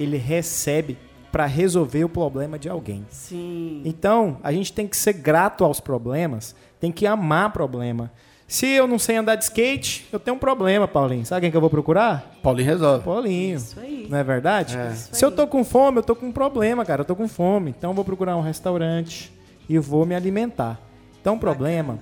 [0.00, 0.96] ele recebe
[1.30, 3.04] para resolver o problema de alguém.
[3.10, 3.82] Sim.
[3.84, 8.10] Então, a gente tem que ser grato aos problemas, tem que amar problema.
[8.46, 11.24] Se eu não sei andar de skate, eu tenho um problema, Paulinho.
[11.24, 12.38] Sabe quem que eu vou procurar?
[12.42, 13.04] Paulinho resolve.
[13.04, 13.56] Paulinho.
[13.56, 14.06] Isso aí.
[14.08, 14.76] Não é verdade?
[14.76, 14.90] É.
[14.92, 17.00] Se eu tô com fome, eu tô com um problema, cara.
[17.00, 17.74] Eu tô com fome.
[17.76, 19.32] Então eu vou procurar um restaurante
[19.68, 20.80] e vou me alimentar.
[21.20, 21.98] Então o problema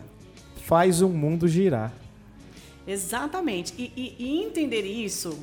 [0.65, 1.93] faz o mundo girar.
[2.87, 3.73] Exatamente.
[3.79, 5.39] E, e, e entender isso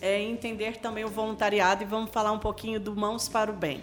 [0.00, 3.80] é entender também o voluntariado e vamos falar um pouquinho do Mãos para o Bem.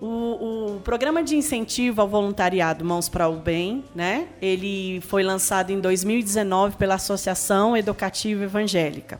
[0.00, 4.28] O, o, programa de incentivo ao voluntariado Mãos para o Bem, né?
[4.42, 9.18] Ele foi lançado em 2019 pela Associação Educativa Evangélica.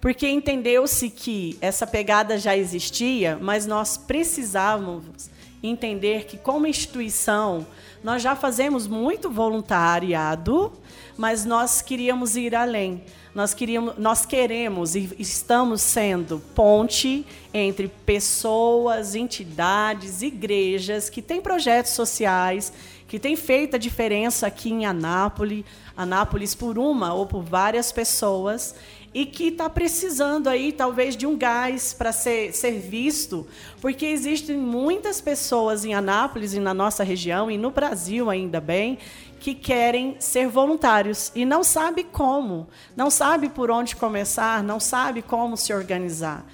[0.00, 5.30] Porque entendeu-se que essa pegada já existia, mas nós precisávamos
[5.62, 7.66] entender que como instituição
[8.02, 10.72] nós já fazemos muito voluntariado,
[11.16, 13.02] mas nós queríamos ir além.
[13.34, 21.92] Nós, queríamos, nós queremos e estamos sendo ponte entre pessoas, entidades, igrejas que têm projetos
[21.92, 22.72] sociais,
[23.08, 25.64] que têm feito a diferença aqui em Anápolis,
[25.96, 28.72] Anápolis por uma ou por várias pessoas,
[29.12, 33.46] e que está precisando aí talvez de um gás para ser, ser visto,
[33.80, 38.98] porque existem muitas pessoas em Anápolis e na nossa região e no Brasil ainda bem
[39.44, 45.20] que querem ser voluntários e não sabe como, não sabe por onde começar, não sabe
[45.20, 46.46] como se organizar.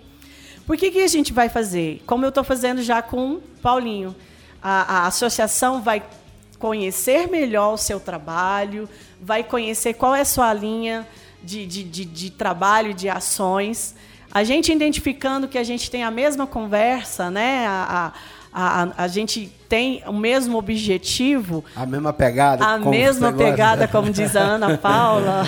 [0.66, 2.00] Por que, que a gente vai fazer?
[2.06, 4.14] Como eu estou fazendo já com Paulinho.
[4.62, 6.00] A, a associação vai
[6.64, 8.88] conhecer melhor o seu trabalho,
[9.20, 11.06] vai conhecer qual é a sua linha
[11.42, 13.94] de, de, de, de trabalho, de ações.
[14.32, 17.66] A gente identificando que a gente tem a mesma conversa, né?
[17.66, 18.14] A,
[18.50, 21.62] a, a, a gente tem o mesmo objetivo.
[21.76, 22.64] A mesma pegada.
[22.64, 25.44] A mesma pegada, como diz a Ana Paula.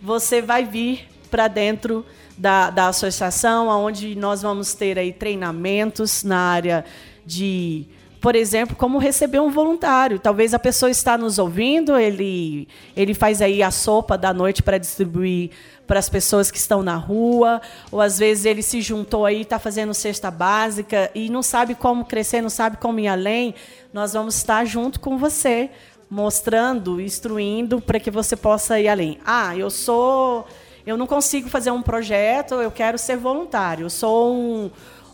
[0.00, 2.06] você vai vir para dentro
[2.38, 6.86] da, da associação, onde nós vamos ter aí treinamentos na área
[7.26, 7.86] de
[8.26, 10.18] por exemplo, como receber um voluntário.
[10.18, 14.78] Talvez a pessoa está nos ouvindo, ele, ele faz aí a sopa da noite para
[14.78, 15.50] distribuir
[15.86, 19.60] para as pessoas que estão na rua, ou às vezes ele se juntou aí, está
[19.60, 23.54] fazendo cesta básica e não sabe como crescer, não sabe como ir além.
[23.92, 25.70] Nós vamos estar junto com você,
[26.10, 29.20] mostrando, instruindo para que você possa ir além.
[29.24, 30.48] Ah, eu sou,
[30.84, 33.84] eu não consigo fazer um projeto, eu quero ser voluntário.
[33.84, 34.70] Eu sou um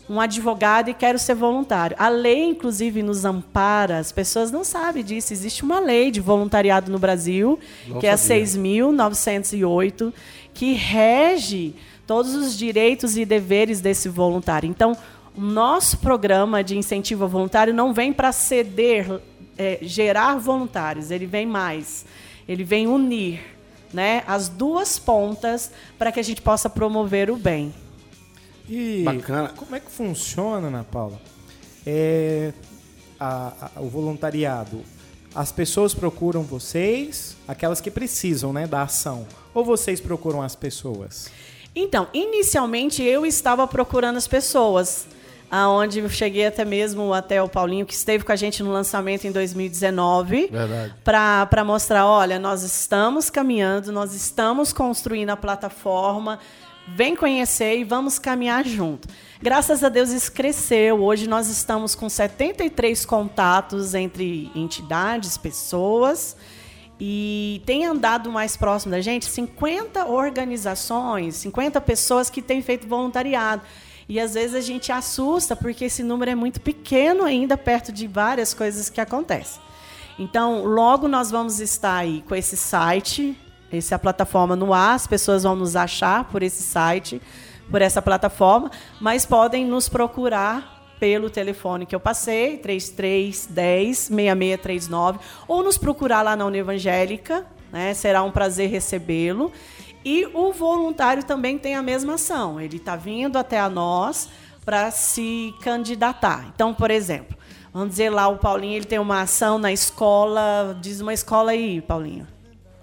[0.09, 1.95] um advogado e quero ser voluntário.
[1.99, 5.31] A lei, inclusive, nos ampara, as pessoas não sabem disso.
[5.31, 8.37] Existe uma lei de voluntariado no Brasil, não que sabia.
[8.37, 10.13] é a 6.908,
[10.53, 11.73] que rege
[12.05, 14.69] todos os direitos e deveres desse voluntário.
[14.69, 14.95] Então,
[15.35, 19.21] nosso programa de incentivo voluntário não vem para ceder,
[19.57, 22.05] é, gerar voluntários, ele vem mais.
[22.47, 23.39] Ele vem unir
[23.93, 27.73] né, as duas pontas para que a gente possa promover o bem.
[28.67, 29.49] E Bacana.
[29.49, 31.19] como é que funciona, Ana Paula?
[31.85, 32.53] É,
[33.19, 34.81] a, a, o voluntariado.
[35.35, 41.31] As pessoas procuram vocês, aquelas que precisam né, da ação, ou vocês procuram as pessoas?
[41.75, 45.07] Então, inicialmente eu estava procurando as pessoas,
[45.49, 49.25] aonde eu cheguei até mesmo até o Paulinho que esteve com a gente no lançamento
[49.25, 50.51] em 2019,
[51.03, 56.37] para mostrar, olha, nós estamos caminhando, nós estamos construindo a plataforma,
[56.87, 59.07] Vem conhecer e vamos caminhar junto.
[59.41, 61.01] Graças a Deus isso cresceu.
[61.01, 66.35] Hoje nós estamos com 73 contatos entre entidades, pessoas
[66.99, 73.61] e tem andado mais próximo da gente 50 organizações, 50 pessoas que têm feito voluntariado.
[74.07, 78.07] E às vezes a gente assusta porque esse número é muito pequeno ainda perto de
[78.07, 79.61] várias coisas que acontecem.
[80.19, 83.37] Então, logo nós vamos estar aí com esse site
[83.77, 87.21] essa é a plataforma no ar, as pessoas vão nos achar por esse site,
[87.69, 95.63] por essa plataforma, mas podem nos procurar pelo telefone que eu passei, 3310 6639, ou
[95.63, 97.93] nos procurar lá na Unevangélica, né?
[97.93, 99.51] Será um prazer recebê-lo.
[100.05, 102.59] E o voluntário também tem a mesma ação.
[102.59, 104.29] Ele está vindo até a nós
[104.63, 106.47] para se candidatar.
[106.53, 107.37] Então, por exemplo,
[107.73, 110.77] vamos dizer lá, o Paulinho ele tem uma ação na escola.
[110.81, 112.32] Diz uma escola aí, Paulinho.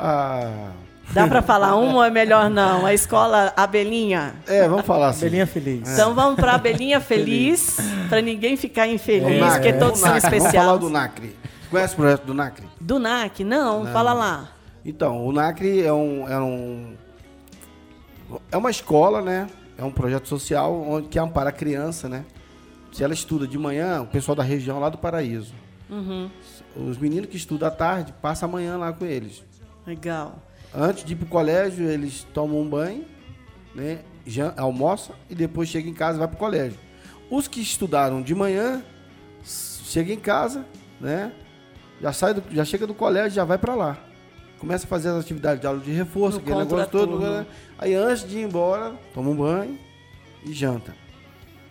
[0.00, 0.72] Ah.
[1.12, 2.86] Dá para falar uma ou é melhor não?
[2.86, 4.34] A escola Abelhinha?
[4.46, 5.26] É, vamos falar assim.
[5.26, 5.92] Abelhinha Feliz.
[5.92, 10.52] Então vamos para Abelhinha Feliz, para ninguém ficar infeliz, porque todos são especiais.
[10.52, 11.36] Vamos falar do NACRE.
[11.68, 12.66] Conhece o projeto do NACRE?
[12.80, 13.44] Do NACRE?
[13.44, 14.48] Não, não, fala lá.
[14.84, 16.94] Então, o NACRE é um, é um...
[18.50, 19.48] É uma escola, né?
[19.76, 22.24] É um projeto social onde, que ampara a criança, né?
[22.92, 25.54] Se ela estuda de manhã, o pessoal da região lá do Paraíso.
[25.88, 26.30] Uhum.
[26.76, 29.42] Os meninos que estudam à tarde, passa a manhã lá com eles.
[29.90, 30.40] Legal.
[30.72, 33.04] Antes de ir pro colégio, eles tomam um banho,
[33.74, 33.98] né?
[34.24, 36.78] Já almoçam e depois chegam em casa e vai pro colégio.
[37.28, 38.84] Os que estudaram de manhã,
[39.42, 40.64] chegam em casa,
[41.00, 41.32] né?
[42.00, 43.98] Já sai do, já chega do colégio, já vai para lá.
[44.60, 47.18] Começa a fazer as atividades de aula de reforço, no aquele negócio todo.
[47.18, 47.46] Né?
[47.76, 49.76] Aí antes de ir embora, toma um banho
[50.44, 50.94] e janta.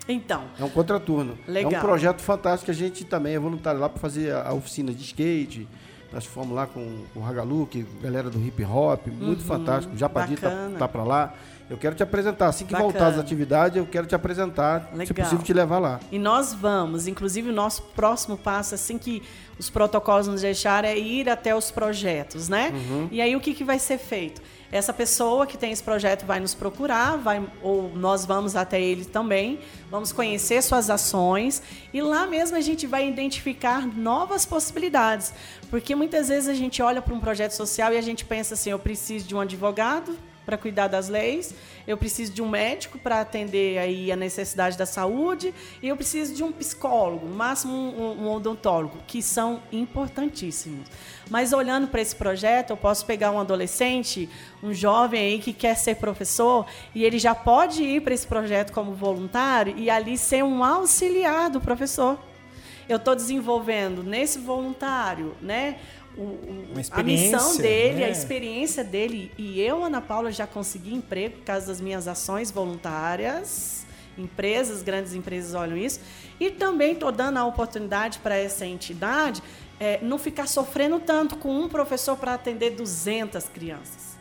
[0.10, 0.44] Então.
[0.60, 1.38] É um contraturno.
[1.48, 1.72] Legal.
[1.72, 4.54] É um projeto fantástico que a gente também é voluntário lá para fazer a, a
[4.54, 5.68] oficina de skate,
[6.12, 9.96] nós fomos lá com o Hagaluk, galera do hip hop, muito uhum, fantástico.
[9.96, 11.34] Já Padi tá, tá para lá.
[11.70, 12.48] Eu quero te apresentar.
[12.48, 12.92] Assim que Bacana.
[12.92, 15.06] voltar às atividades, eu quero te apresentar, Legal.
[15.06, 16.00] se possível, te levar lá.
[16.12, 17.08] E nós vamos.
[17.08, 19.22] Inclusive, o nosso próximo passo, assim que
[19.60, 22.72] os protocolos nos deixarem, é ir até os projetos, né?
[22.74, 23.08] Uhum.
[23.12, 24.42] E aí, o que, que vai ser feito?
[24.72, 29.04] Essa pessoa que tem esse projeto vai nos procurar, vai, ou nós vamos até ele
[29.04, 35.34] também, vamos conhecer suas ações e lá mesmo a gente vai identificar novas possibilidades.
[35.72, 38.70] Porque muitas vezes a gente olha para um projeto social e a gente pensa assim:
[38.70, 40.16] eu preciso de um advogado,
[40.50, 41.54] para cuidar das leis,
[41.86, 46.34] eu preciso de um médico para atender aí a necessidade da saúde e eu preciso
[46.34, 50.88] de um psicólogo, no máximo um, um odontólogo, que são importantíssimos.
[51.30, 54.28] Mas olhando para esse projeto, eu posso pegar um adolescente,
[54.64, 58.74] um jovem aí que quer ser professor e ele já pode ir para esse projeto
[58.74, 62.18] como voluntário e ali ser um auxiliar do professor.
[62.88, 65.78] Eu estou desenvolvendo nesse voluntário, né?
[66.20, 68.06] O, a missão dele, né?
[68.06, 69.32] a experiência dele.
[69.38, 73.86] E eu, Ana Paula, já consegui emprego por causa das minhas ações voluntárias.
[74.18, 76.02] Empresas, grandes empresas olham isso.
[76.40, 79.42] E também estou dando a oportunidade para essa entidade
[79.80, 84.18] é, não ficar sofrendo tanto com um professor para atender 200 crianças.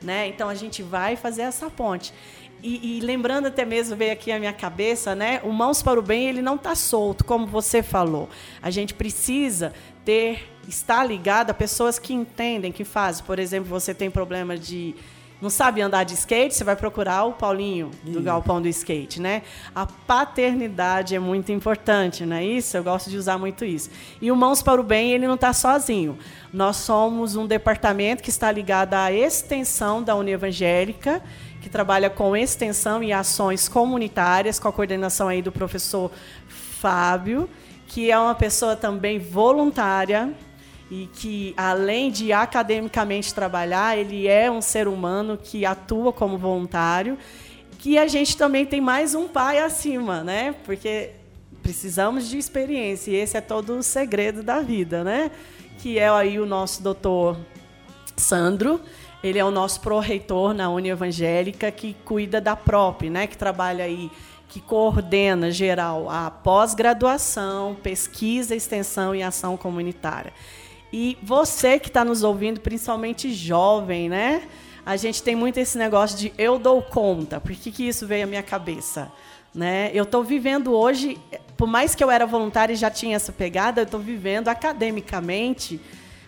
[0.00, 0.28] Né?
[0.28, 2.14] Então a gente vai fazer essa ponte.
[2.62, 5.40] E, e, lembrando até mesmo, veio aqui a minha cabeça, né?
[5.44, 8.28] O Mãos para o Bem, ele não está solto, como você falou.
[8.60, 9.72] A gente precisa
[10.04, 13.24] ter, estar ligado a pessoas que entendem, que fazem.
[13.24, 14.94] Por exemplo, você tem problema de
[15.40, 18.22] não sabe andar de skate, você vai procurar o Paulinho do isso.
[18.22, 19.42] Galpão do Skate, né?
[19.74, 22.76] A paternidade é muito importante, não é isso?
[22.76, 23.88] Eu gosto de usar muito isso.
[24.20, 26.18] E o Mãos para o Bem, ele não está sozinho.
[26.52, 31.22] Nós somos um departamento que está ligado à extensão da União Evangélica,
[31.62, 36.10] que trabalha com extensão e ações comunitárias, com a coordenação aí do professor
[36.48, 37.48] Fábio,
[37.90, 40.32] que é uma pessoa também voluntária
[40.88, 47.18] e que, além de academicamente trabalhar, ele é um ser humano que atua como voluntário
[47.80, 50.54] que a gente também tem mais um pai acima, né?
[50.64, 51.12] Porque
[51.62, 55.30] precisamos de experiência e esse é todo o segredo da vida, né?
[55.78, 57.38] Que é aí o nosso doutor
[58.16, 58.82] Sandro,
[59.24, 63.26] ele é o nosso pró-reitor na Uni Evangélica que cuida da PROP, né?
[63.26, 64.10] Que trabalha aí
[64.50, 70.32] que coordena geral a pós-graduação, pesquisa, extensão e ação comunitária.
[70.92, 74.42] E você que está nos ouvindo, principalmente jovem, né?
[74.84, 77.40] A gente tem muito esse negócio de eu dou conta.
[77.40, 79.12] Por que, que isso veio à minha cabeça?
[79.54, 79.92] Né?
[79.94, 81.16] Eu estou vivendo hoje,
[81.56, 85.80] por mais que eu era voluntária e já tinha essa pegada, eu estou vivendo academicamente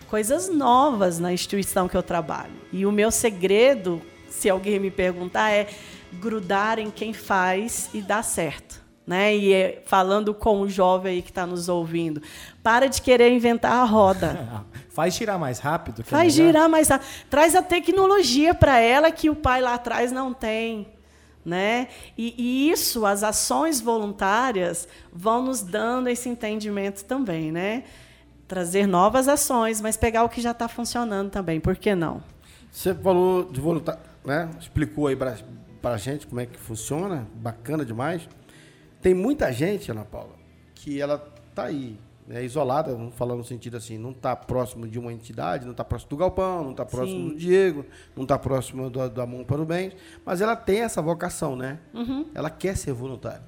[0.07, 2.53] coisas novas na instituição que eu trabalho.
[2.71, 5.67] E o meu segredo, se alguém me perguntar, é
[6.19, 8.83] grudar em quem faz e dá certo.
[9.05, 9.35] Né?
[9.35, 12.21] E é, falando com o jovem aí que está nos ouvindo,
[12.61, 14.63] para de querer inventar a roda.
[14.89, 16.01] Faz girar mais rápido.
[16.01, 17.07] É Faz é girar mais rápido.
[17.29, 20.87] Traz a tecnologia para ela que o pai lá atrás não tem.
[21.43, 21.89] Né?
[22.17, 27.51] E, e, isso, as ações voluntárias, vão nos dando esse entendimento também.
[27.51, 27.83] Né?
[28.47, 31.59] Trazer novas ações, mas pegar o que já está funcionando também.
[31.59, 32.23] Por que não?
[32.71, 34.49] Você falou de voluntário, né?
[34.59, 35.15] explicou aí
[35.83, 38.27] para a gente como é que funciona, bacana demais.
[39.01, 40.33] Tem muita gente, Ana Paula,
[40.73, 44.97] que ela está aí, é isolada, vamos falar no sentido assim, não está próximo de
[44.97, 47.27] uma entidade, não está próximo do Galpão, não está próximo Sim.
[47.27, 49.91] do Diego, não está próximo do, do Amor para o Bem,
[50.25, 51.79] mas ela tem essa vocação, né?
[51.93, 52.27] Uhum.
[52.33, 53.43] Ela quer ser voluntária.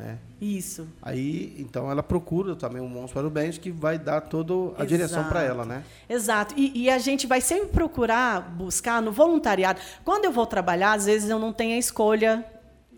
[0.00, 0.18] Né?
[0.40, 0.88] Isso.
[1.02, 4.56] Aí, então, ela procura também um Mãos para o Bem que vai dar toda a
[4.56, 4.86] Exato.
[4.86, 5.84] direção para ela, né?
[6.08, 6.54] Exato.
[6.56, 9.78] E, e, a gente vai sempre procurar buscar no voluntariado.
[10.02, 12.42] Quando eu vou trabalhar, às vezes eu não tenho a escolha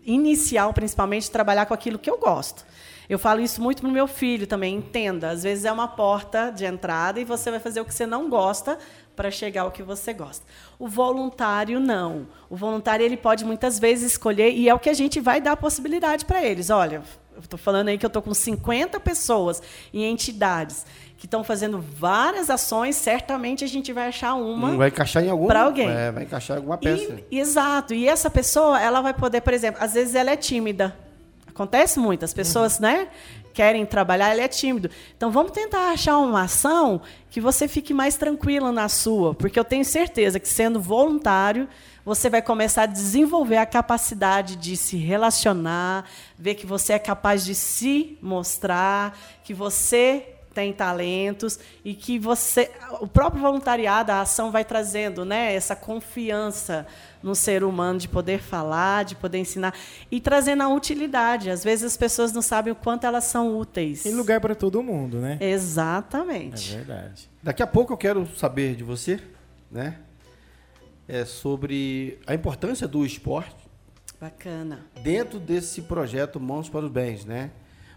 [0.05, 2.65] inicial, principalmente, de trabalhar com aquilo que eu gosto.
[3.09, 5.29] Eu falo isso muito para o meu filho também, entenda.
[5.29, 8.29] Às vezes é uma porta de entrada e você vai fazer o que você não
[8.29, 8.77] gosta
[9.15, 10.45] para chegar ao que você gosta.
[10.79, 12.27] O voluntário não.
[12.49, 15.53] O voluntário ele pode muitas vezes escolher e é o que a gente vai dar
[15.53, 16.69] a possibilidade para eles.
[16.69, 17.03] Olha,
[17.35, 19.61] eu estou falando aí que eu estou com 50 pessoas
[19.93, 20.85] em entidades
[21.23, 24.71] que estão fazendo várias ações, certamente a gente vai achar uma.
[24.71, 25.89] Hum, vai encaixar em algum para alguém.
[25.89, 27.17] É, vai encaixar em alguma peça.
[27.31, 27.93] E, exato.
[27.93, 30.93] E essa pessoa, ela vai poder, por exemplo, às vezes ela é tímida.
[31.47, 32.25] Acontece muito.
[32.25, 32.81] As pessoas, uhum.
[32.81, 33.07] né?
[33.53, 34.89] Querem trabalhar, ele é tímido.
[35.15, 39.63] Então vamos tentar achar uma ação que você fique mais tranquila na sua, porque eu
[39.63, 41.67] tenho certeza que sendo voluntário,
[42.05, 46.05] você vai começar a desenvolver a capacidade de se relacionar,
[46.37, 52.71] ver que você é capaz de se mostrar, que você tem talentos e que você
[53.01, 56.85] o próprio voluntariado, a ação vai trazendo, né, essa confiança
[57.21, 59.73] no ser humano de poder falar, de poder ensinar
[60.11, 61.49] e trazendo a utilidade.
[61.49, 64.03] Às vezes as pessoas não sabem o quanto elas são úteis.
[64.03, 65.37] Tem lugar para todo mundo, né?
[65.39, 66.73] Exatamente.
[66.73, 67.29] É verdade.
[67.41, 69.19] Daqui a pouco eu quero saber de você,
[69.71, 69.99] né?
[71.07, 73.55] É sobre a importância do esporte.
[74.19, 74.85] Bacana.
[75.01, 77.51] Dentro desse projeto Mãos para os Bens, né?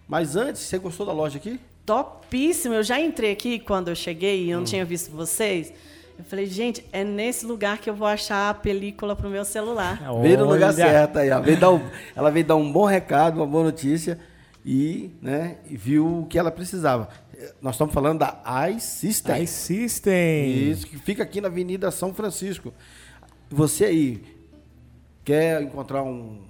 [0.08, 1.60] Mas antes, você gostou da loja aqui?
[1.86, 2.74] Topíssimo.
[2.74, 4.66] Eu já entrei aqui quando eu cheguei e eu não hum.
[4.66, 5.72] tinha visto vocês.
[6.18, 10.00] Eu falei, gente, é nesse lugar que eu vou achar a película pro meu celular.
[10.20, 11.40] Veio no lugar certo aí, ó.
[11.40, 11.80] Veio dar um,
[12.14, 14.18] ela veio dar um bom recado, uma boa notícia
[14.64, 17.08] e, né, e viu o que ela precisava.
[17.60, 19.42] Nós estamos falando da iSystem.
[19.42, 20.70] iSystem.
[20.70, 22.72] Isso, que fica aqui na Avenida São Francisco.
[23.50, 24.22] Você aí
[25.22, 26.45] quer encontrar um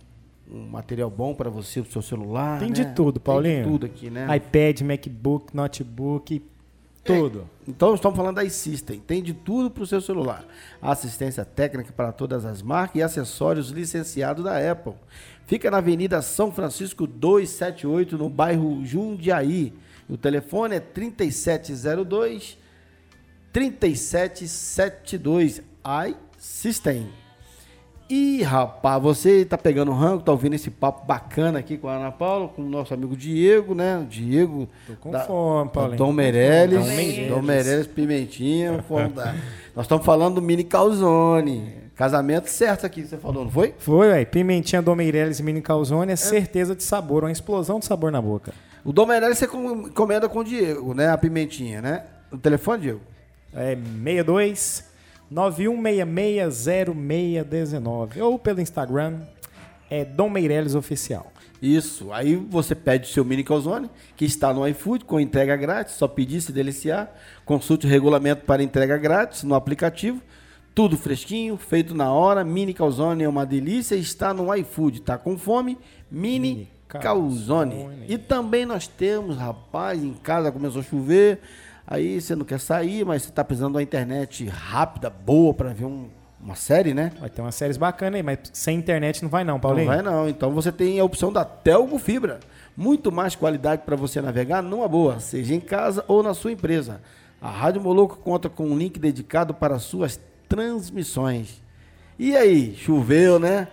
[0.51, 2.59] um material bom para você, para o seu celular.
[2.59, 2.75] Tem né?
[2.75, 3.55] de tudo, Paulinho.
[3.55, 4.37] Tem de tudo aqui, né?
[4.37, 6.43] iPad, MacBook, notebook,
[7.07, 7.49] tudo.
[7.67, 9.01] É, então estamos falando da iSystem.
[9.01, 10.45] Tem de tudo para o seu celular.
[10.83, 14.95] Assistência técnica para todas as marcas e acessórios licenciados da Apple.
[15.47, 19.73] Fica na Avenida São Francisco 278, no bairro Jundiaí.
[20.09, 22.59] O telefone é 3702
[23.53, 25.63] 3772
[26.39, 27.09] iSystem.
[28.09, 32.13] E rapaz, você tá pegando rango, tá ouvindo esse papo bacana aqui com a Ana
[32.13, 34.07] Paula, com o nosso amigo Diego, né?
[34.09, 34.69] Diego.
[34.87, 35.99] Tô com da, fome, Paulinho.
[35.99, 37.29] Dom Meirelles.
[37.29, 38.85] Dom Meirelles, Pimentinha.
[39.13, 39.35] da,
[39.75, 41.87] nós estamos falando do mini calzone.
[41.97, 43.75] Casamento certo aqui, você falou, não foi?
[43.79, 44.27] Foi, velho.
[44.27, 48.13] Pimentinha, Dom Meirelles e mini calzone é, é certeza de sabor, uma explosão de sabor
[48.13, 48.53] na boca.
[48.85, 51.09] O Dom Meirelles você encomenda com o Diego, né?
[51.09, 52.05] A pimentinha, né?
[52.31, 53.01] O telefone, Diego?
[53.53, 54.96] É 62
[55.33, 59.22] 91660619 ou pelo Instagram
[59.91, 61.33] é Dom Meireles Oficial.
[61.61, 62.12] Isso.
[62.12, 66.07] Aí você pede o seu mini calzone, que está no iFood com entrega grátis, só
[66.07, 67.12] pedir se deliciar.
[67.45, 70.20] Consulte o regulamento para entrega grátis no aplicativo.
[70.74, 72.45] Tudo fresquinho, feito na hora.
[72.45, 75.01] Mini calzone é uma delícia, está no iFood.
[75.01, 75.79] Tá com fome?
[76.11, 77.74] Mini, mini calzone.
[77.74, 78.05] calzone.
[78.09, 81.41] E também nós temos, rapaz, em casa começou a chover.
[81.87, 85.72] Aí você não quer sair, mas você está precisando de uma internet rápida, boa, para
[85.72, 86.09] ver um,
[86.41, 87.12] uma série, né?
[87.20, 89.87] Vai ter umas séries bacanas aí, mas sem internet não vai não, Paulinho?
[89.87, 90.28] Não vai não.
[90.28, 92.41] Então você tem a opção da Telgo Fibra.
[92.76, 97.01] Muito mais qualidade para você navegar numa boa, seja em casa ou na sua empresa.
[97.41, 100.18] A Rádio Moloco conta com um link dedicado para suas
[100.49, 101.62] transmissões.
[102.18, 103.68] E aí, choveu, né?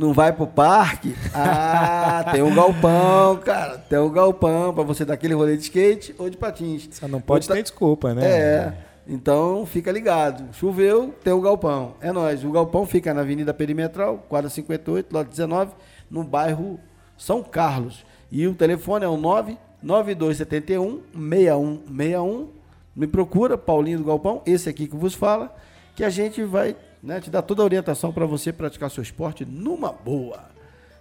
[0.00, 1.14] Não vai pro parque?
[1.34, 3.76] Ah, tem um galpão, cara.
[3.76, 6.88] Tem um galpão para você dar aquele rolê de skate ou de patins.
[6.92, 8.24] Só não pode ter desculpa, né?
[8.24, 8.72] É.
[9.06, 10.54] Então, fica ligado.
[10.54, 11.96] Choveu, tem o galpão.
[12.00, 12.42] É nós.
[12.42, 15.72] O galpão fica na Avenida Perimetral, quadra 58, lote 19,
[16.10, 16.80] no bairro
[17.18, 18.02] São Carlos.
[18.32, 22.48] E o telefone é o 99271 6161.
[22.96, 25.54] Me procura, Paulinho do Galpão, esse aqui que vos fala,
[25.94, 29.44] que a gente vai né, te dar toda a orientação para você praticar seu esporte
[29.44, 30.50] numa boa.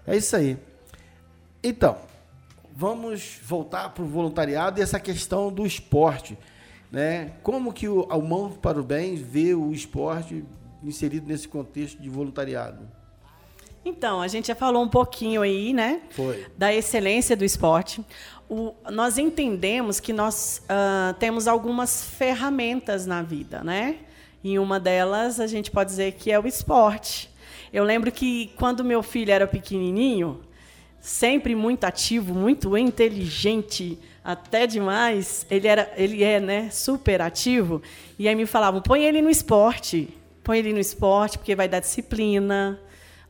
[0.08, 0.58] É isso aí.
[1.64, 1.98] Então,
[2.74, 6.38] vamos voltar para o voluntariado e essa questão do esporte.
[6.92, 7.34] Né?
[7.44, 10.44] Como que o, o Mão para o Bem vê o esporte
[10.84, 12.88] inserido nesse contexto de voluntariado?
[13.84, 16.02] Então, a gente já falou um pouquinho aí, né?
[16.12, 16.46] Foi.
[16.58, 18.04] Da excelência do esporte.
[18.50, 24.00] O, nós entendemos que nós uh, temos algumas ferramentas na vida, né?
[24.44, 27.30] E uma delas a gente pode dizer que é o esporte.
[27.72, 30.42] Eu lembro que quando meu filho era pequenininho,
[31.00, 37.82] sempre muito ativo, muito inteligente, até demais, ele era, ele é, né, super ativo.
[38.18, 40.10] E aí me falavam: "Põe ele no esporte.
[40.44, 42.80] Põe ele no esporte porque vai dar disciplina,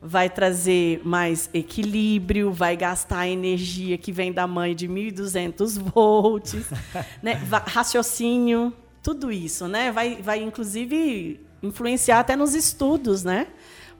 [0.00, 6.70] vai trazer mais equilíbrio, vai gastar a energia que vem da mãe de 1.200 volts,
[7.22, 7.34] né?
[7.66, 8.72] raciocínio,
[9.02, 9.90] tudo isso, né?
[9.90, 13.46] Vai, vai inclusive influenciar até nos estudos, né?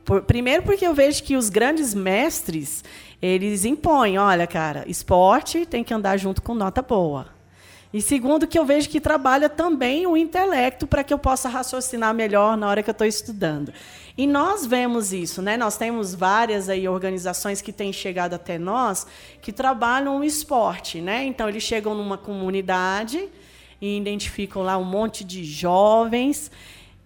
[0.04, 2.82] Por, primeiro porque eu vejo que os grandes mestres
[3.20, 7.26] eles impõem, olha, cara, esporte tem que andar junto com nota boa.
[7.92, 12.14] E segundo, que eu vejo que trabalha também o intelecto para que eu possa raciocinar
[12.14, 13.72] melhor na hora que eu estou estudando.
[14.16, 15.56] E nós vemos isso, né?
[15.56, 19.06] Nós temos várias aí organizações que têm chegado até nós
[19.42, 21.24] que trabalham o esporte, né?
[21.24, 23.28] Então eles chegam numa comunidade
[23.80, 26.50] e identificam lá um monte de jovens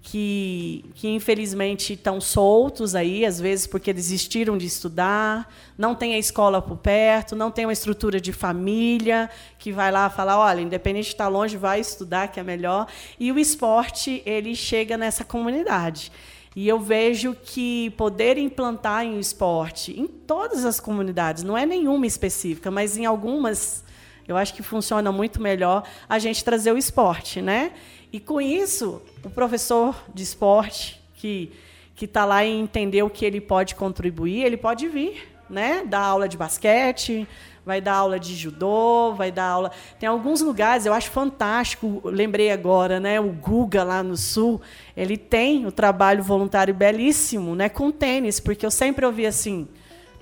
[0.04, 6.18] que, que infelizmente estão soltos aí, às vezes porque desistiram de estudar, não tem a
[6.18, 11.06] escola por perto, não tem uma estrutura de família que vai lá falar, olha, independente
[11.06, 12.86] de estar longe, vai estudar que é melhor.
[13.18, 16.12] E o esporte ele chega nessa comunidade.
[16.54, 22.06] E eu vejo que poder implantar em esporte em todas as comunidades, não é nenhuma
[22.06, 23.82] específica, mas em algumas
[24.26, 27.72] eu acho que funciona muito melhor a gente trazer o esporte, né?
[28.12, 31.52] E com isso, o professor de esporte que
[31.94, 35.84] que está lá e entender o que ele pode contribuir, ele pode vir, né?
[35.86, 37.26] Dar aula de basquete,
[37.64, 39.70] vai dar aula de judô, vai dar aula.
[39.98, 43.20] Tem alguns lugares, eu acho fantástico, lembrei agora, né?
[43.20, 44.60] O Guga lá no sul,
[44.96, 47.68] ele tem o trabalho voluntário belíssimo, né?
[47.68, 49.68] Com tênis, porque eu sempre ouvi assim,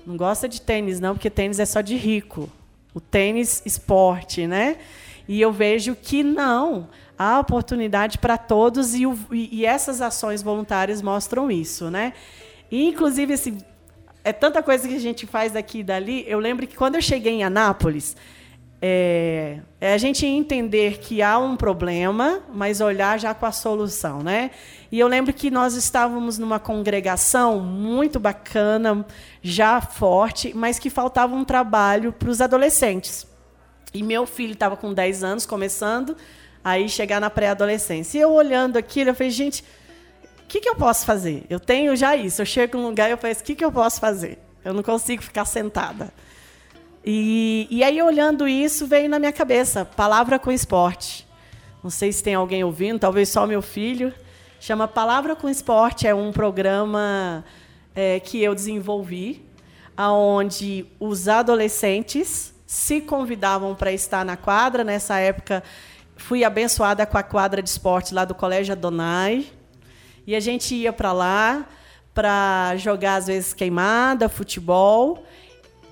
[0.05, 2.49] não gosta de tênis não, porque tênis é só de rico.
[2.93, 4.77] O tênis esporte, né?
[5.27, 11.01] E eu vejo que não há oportunidade para todos e, o, e, essas ações voluntárias
[11.01, 12.13] mostram isso, né?
[12.69, 13.57] E, inclusive, assim,
[14.23, 16.23] é tanta coisa que a gente faz daqui e dali.
[16.27, 18.15] Eu lembro que quando eu cheguei em Anápolis,
[18.85, 24.21] é, é, a gente entender que há um problema, mas olhar já com a solução,
[24.21, 24.51] né?
[24.91, 29.05] E eu lembro que nós estávamos numa congregação muito bacana,
[29.41, 33.25] já forte, mas que faltava um trabalho para os adolescentes.
[33.93, 36.17] E meu filho estava com 10 anos, começando,
[36.61, 38.17] aí chegar na pré-adolescência.
[38.17, 39.63] E eu olhando aquilo, eu falei, gente,
[40.43, 41.45] o que, que eu posso fazer?
[41.49, 42.41] Eu tenho já isso.
[42.41, 44.39] Eu chego num lugar e eu penso, o que, que eu posso fazer?
[44.65, 46.11] Eu não consigo ficar sentada.
[47.05, 51.27] E, e aí, olhando isso, veio na minha cabeça, palavra com esporte.
[51.83, 54.13] Não sei se tem alguém ouvindo, talvez só meu filho.
[54.57, 57.43] Chama Palavra com Esporte, é um programa
[57.93, 59.45] é, que eu desenvolvi,
[59.97, 64.85] onde os adolescentes se convidavam para estar na quadra.
[64.85, 65.61] Nessa época,
[66.15, 69.47] fui abençoada com a quadra de esporte lá do Colégio Adonai.
[70.25, 71.67] E a gente ia para lá
[72.13, 75.25] para jogar, às vezes, queimada, futebol.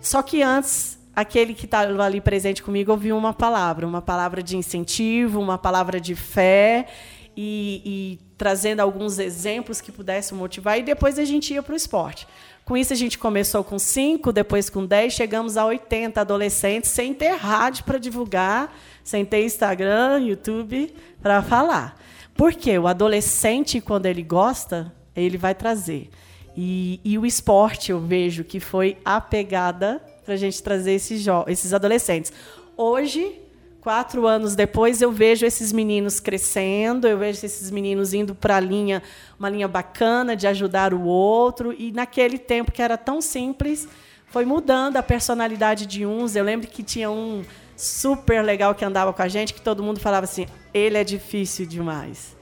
[0.02, 4.58] Só que antes, aquele que estava ali presente comigo ouviu uma palavra, uma palavra de
[4.58, 6.88] incentivo, uma palavra de fé.
[7.36, 11.78] E, e, trazendo alguns exemplos que pudessem motivar, e depois a gente ia para o
[11.78, 12.28] esporte.
[12.66, 17.14] Com isso, a gente começou com cinco, depois com dez, chegamos a 80 adolescentes, sem
[17.14, 21.98] ter rádio para divulgar, sem ter Instagram, YouTube para falar.
[22.36, 26.10] Porque o adolescente, quando ele gosta, ele vai trazer.
[26.56, 31.26] E, e o esporte, eu vejo que foi a pegada para a gente trazer esses,
[31.48, 32.32] esses adolescentes.
[32.78, 33.42] Hoje,
[33.82, 38.60] Quatro anos depois, eu vejo esses meninos crescendo, eu vejo esses meninos indo para a
[38.60, 39.02] linha,
[39.40, 41.74] uma linha bacana de ajudar o outro.
[41.76, 43.88] E naquele tempo que era tão simples,
[44.28, 46.36] foi mudando a personalidade de uns.
[46.36, 47.44] Eu lembro que tinha um
[47.76, 51.66] super legal que andava com a gente, que todo mundo falava assim: ele é difícil
[51.66, 52.38] demais.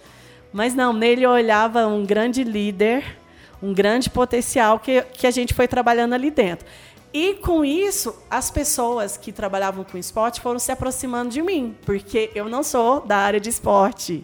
[0.52, 3.02] Mas não, nele eu olhava um grande líder,
[3.64, 6.68] um grande potencial que, que a gente foi trabalhando ali dentro.
[7.14, 12.30] E com isso, as pessoas que trabalhavam com esporte foram se aproximando de mim, porque
[12.36, 14.24] eu não sou da área de esporte.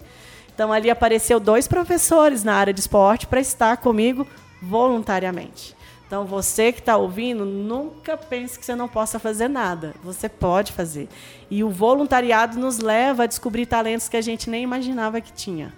[0.53, 4.27] Então ali apareceu dois professores na área de esporte para estar comigo
[4.61, 5.75] voluntariamente.
[6.05, 9.95] Então você que está ouvindo, nunca pense que você não possa fazer nada.
[10.03, 11.09] Você pode fazer.
[11.49, 15.73] E o voluntariado nos leva a descobrir talentos que a gente nem imaginava que tinha.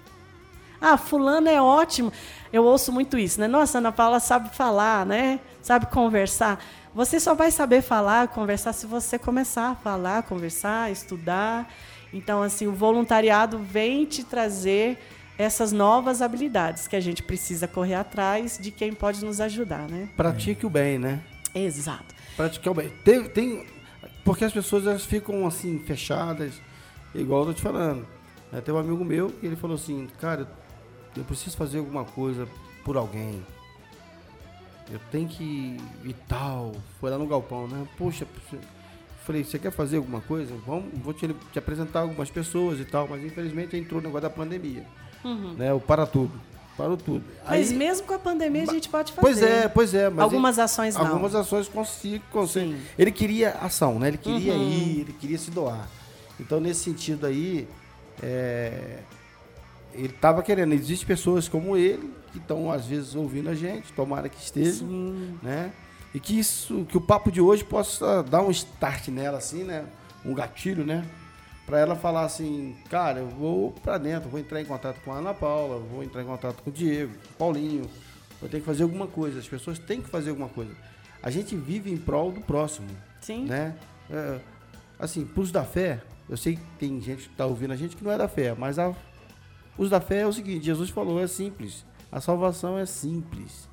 [0.79, 2.11] Ah, fulano é ótimo.
[2.51, 3.47] Eu ouço muito isso, né?
[3.47, 5.39] Nossa, Ana Paula sabe falar, né?
[5.61, 6.63] Sabe conversar.
[6.97, 11.71] Você só vai saber falar, conversar se você começar a falar, conversar, estudar.
[12.11, 14.97] Então, assim, o voluntariado vem te trazer
[15.37, 20.09] essas novas habilidades que a gente precisa correr atrás de quem pode nos ajudar, né?
[20.17, 21.21] Pratique o bem, né?
[21.53, 22.15] Exato.
[22.35, 22.91] Pratique o bem.
[23.05, 23.67] Tem, tem,
[24.25, 26.53] porque as pessoas elas ficam assim fechadas,
[27.13, 28.07] igual eu tô te falando.
[28.65, 30.49] Tem um amigo meu que ele falou assim, cara,
[31.15, 32.47] eu preciso fazer alguma coisa
[32.83, 33.45] por alguém
[34.91, 36.73] eu tenho que e tal.
[36.99, 37.87] Foi lá no galpão, né?
[37.97, 38.25] Poxa,
[39.25, 40.53] falei, você quer fazer alguma coisa?
[40.65, 44.29] Vamos, vou te, te apresentar algumas pessoas e tal, mas infelizmente entrou o negócio da
[44.29, 44.85] pandemia.
[45.23, 45.53] Uhum.
[45.53, 45.73] Né?
[45.73, 46.39] O para tudo.
[46.77, 47.23] Parou tudo.
[47.43, 49.21] Mas Aí, mesmo com a pandemia a gente pode fazer.
[49.21, 50.05] Pois é, pois é.
[50.05, 51.07] algumas ações não.
[51.07, 52.75] Algumas ações consigo, consigo.
[52.97, 54.09] Ele queria ação, né?
[54.09, 54.69] Ele queria uhum.
[54.69, 55.87] ir, ele queria se doar.
[56.39, 57.67] Então, nesse sentido aí,
[58.21, 58.99] é,
[59.97, 60.73] ele estava querendo.
[60.73, 65.37] Existem pessoas como ele que estão às vezes ouvindo a gente, tomara que esteja, Sim.
[65.41, 65.71] né?
[66.13, 69.85] E que isso, que o papo de hoje possa dar um start nela assim, né?
[70.25, 71.05] Um gatilho, né?
[71.65, 75.17] Para ela falar assim, cara, eu vou para dentro, vou entrar em contato com a
[75.17, 77.89] Ana Paula, vou entrar em contato com o Diego, com o Paulinho,
[78.39, 79.39] vou ter que fazer alguma coisa.
[79.39, 80.71] As pessoas têm que fazer alguma coisa.
[81.21, 82.87] A gente vive em prol do próximo,
[83.19, 83.45] Sim.
[83.45, 83.75] né?
[84.09, 84.39] É,
[84.97, 88.03] assim, pros da fé, eu sei que tem gente que está ouvindo a gente que
[88.03, 88.93] não é da fé, mas a
[89.77, 91.85] os da fé é o seguinte: Jesus falou, é simples.
[92.11, 93.67] A salvação é simples.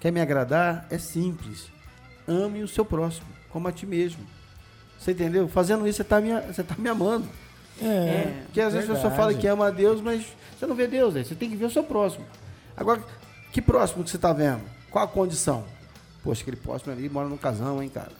[0.00, 0.86] Quer me agradar?
[0.90, 1.70] É simples.
[2.28, 4.24] Ame o seu próximo, como a ti mesmo.
[4.98, 5.48] Você entendeu?
[5.48, 7.28] Fazendo isso, você está me, você tá me amando.
[7.80, 8.42] É, é.
[8.46, 10.26] Porque às vezes a pessoa fala que ama a Deus, mas
[10.58, 11.22] você não vê Deus, né?
[11.22, 12.24] Você tem que ver o seu próximo.
[12.76, 13.02] Agora,
[13.52, 14.62] que próximo que você está vendo?
[14.90, 15.64] Qual a condição?
[16.22, 18.12] Poxa, aquele próximo ali mora num casão, hein, cara?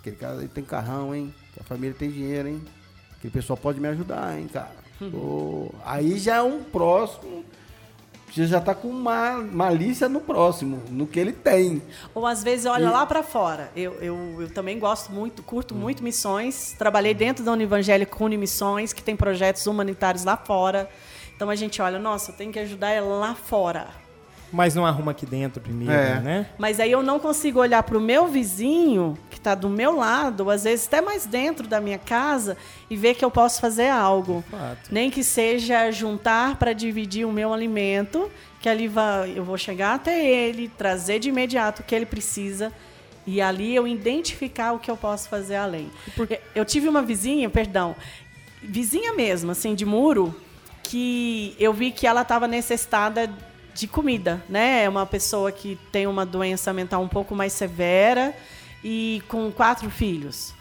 [0.00, 1.32] Aquele cara ali tem carrão, hein?
[1.60, 2.62] A família tem dinheiro, hein?
[3.16, 4.85] Aquele pessoal pode me ajudar, hein, cara?
[5.00, 7.44] Oh, aí já é um próximo.
[8.32, 11.80] Você já está com uma malícia no próximo, no que ele tem.
[12.14, 12.90] Ou às vezes olha e...
[12.90, 13.70] lá para fora.
[13.74, 15.78] Eu, eu, eu também gosto muito, curto hum.
[15.78, 16.74] muito missões.
[16.76, 20.88] Trabalhei dentro da Univangélica Unimissões, que tem projetos humanitários lá fora.
[21.34, 24.05] Então a gente olha, nossa, tem que ajudar é lá fora.
[24.52, 26.20] Mas não arruma aqui dentro primeiro, é.
[26.20, 26.46] né?
[26.58, 30.48] Mas aí eu não consigo olhar para o meu vizinho, que está do meu lado,
[30.50, 32.56] às vezes até mais dentro da minha casa,
[32.88, 34.44] e ver que eu posso fazer algo.
[34.90, 38.30] Nem que seja juntar para dividir o meu alimento,
[38.60, 42.72] que ali vai, eu vou chegar até ele, trazer de imediato o que ele precisa.
[43.26, 45.90] E ali eu identificar o que eu posso fazer além.
[46.14, 47.96] Porque eu tive uma vizinha, perdão,
[48.62, 50.34] vizinha mesmo, assim, de muro,
[50.82, 53.28] que eu vi que ela estava necessitada
[53.76, 54.84] de comida, né?
[54.84, 58.34] É uma pessoa que tem uma doença mental um pouco mais severa
[58.82, 60.54] e com quatro filhos.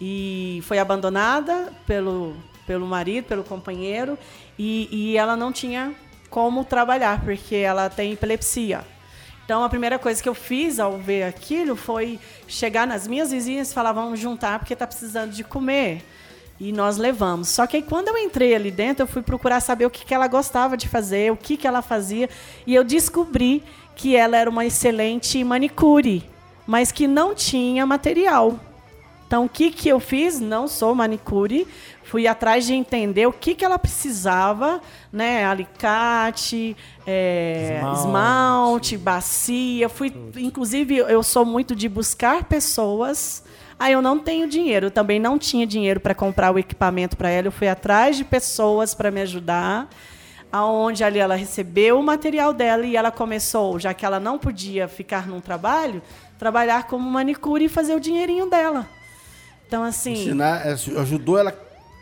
[0.00, 2.34] E foi abandonada pelo,
[2.66, 4.18] pelo marido, pelo companheiro,
[4.58, 5.94] e, e ela não tinha
[6.30, 8.84] como trabalhar, porque ela tem epilepsia.
[9.44, 12.18] Então, a primeira coisa que eu fiz ao ver aquilo foi
[12.48, 16.02] chegar nas minhas vizinhas e falar: vamos juntar porque está precisando de comer
[16.62, 17.48] e nós levamos.
[17.48, 20.14] Só que aí, quando eu entrei ali dentro, eu fui procurar saber o que, que
[20.14, 22.30] ela gostava de fazer, o que, que ela fazia,
[22.64, 23.64] e eu descobri
[23.96, 26.22] que ela era uma excelente manicure,
[26.64, 28.60] mas que não tinha material.
[29.26, 30.38] Então, o que, que eu fiz?
[30.38, 31.66] Não sou manicure,
[32.04, 34.80] fui atrás de entender o que, que ela precisava,
[35.12, 35.44] né?
[35.44, 37.98] Alicate, é, esmalte.
[37.98, 39.88] esmalte, bacia.
[39.88, 43.42] Fui, inclusive, eu sou muito de buscar pessoas
[43.82, 47.28] Aí eu não tenho dinheiro, eu também não tinha dinheiro para comprar o equipamento para
[47.28, 47.48] ela.
[47.48, 49.88] Eu fui atrás de pessoas para me ajudar,
[50.52, 54.86] aonde ali ela recebeu o material dela e ela começou, já que ela não podia
[54.86, 56.00] ficar num trabalho,
[56.38, 58.86] trabalhar como manicure e fazer o dinheirinho dela.
[59.66, 61.50] Então assim, ensinar, é, ajudou ela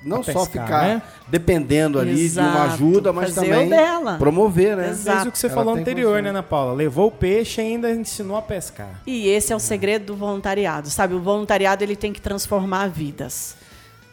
[0.03, 1.03] não pescar, só ficar né?
[1.29, 2.49] dependendo ali Exato.
[2.49, 4.17] de uma ajuda, mas Fazer também dela.
[4.17, 4.91] promover, né?
[4.91, 5.17] Exato.
[5.17, 6.73] Fez o que você Ela falou anterior, né, Ana Paula?
[6.73, 9.01] Levou o peixe e ainda ensinou a pescar.
[9.07, 11.15] E esse é o segredo do voluntariado, sabe?
[11.15, 13.57] O voluntariado ele tem que transformar vidas.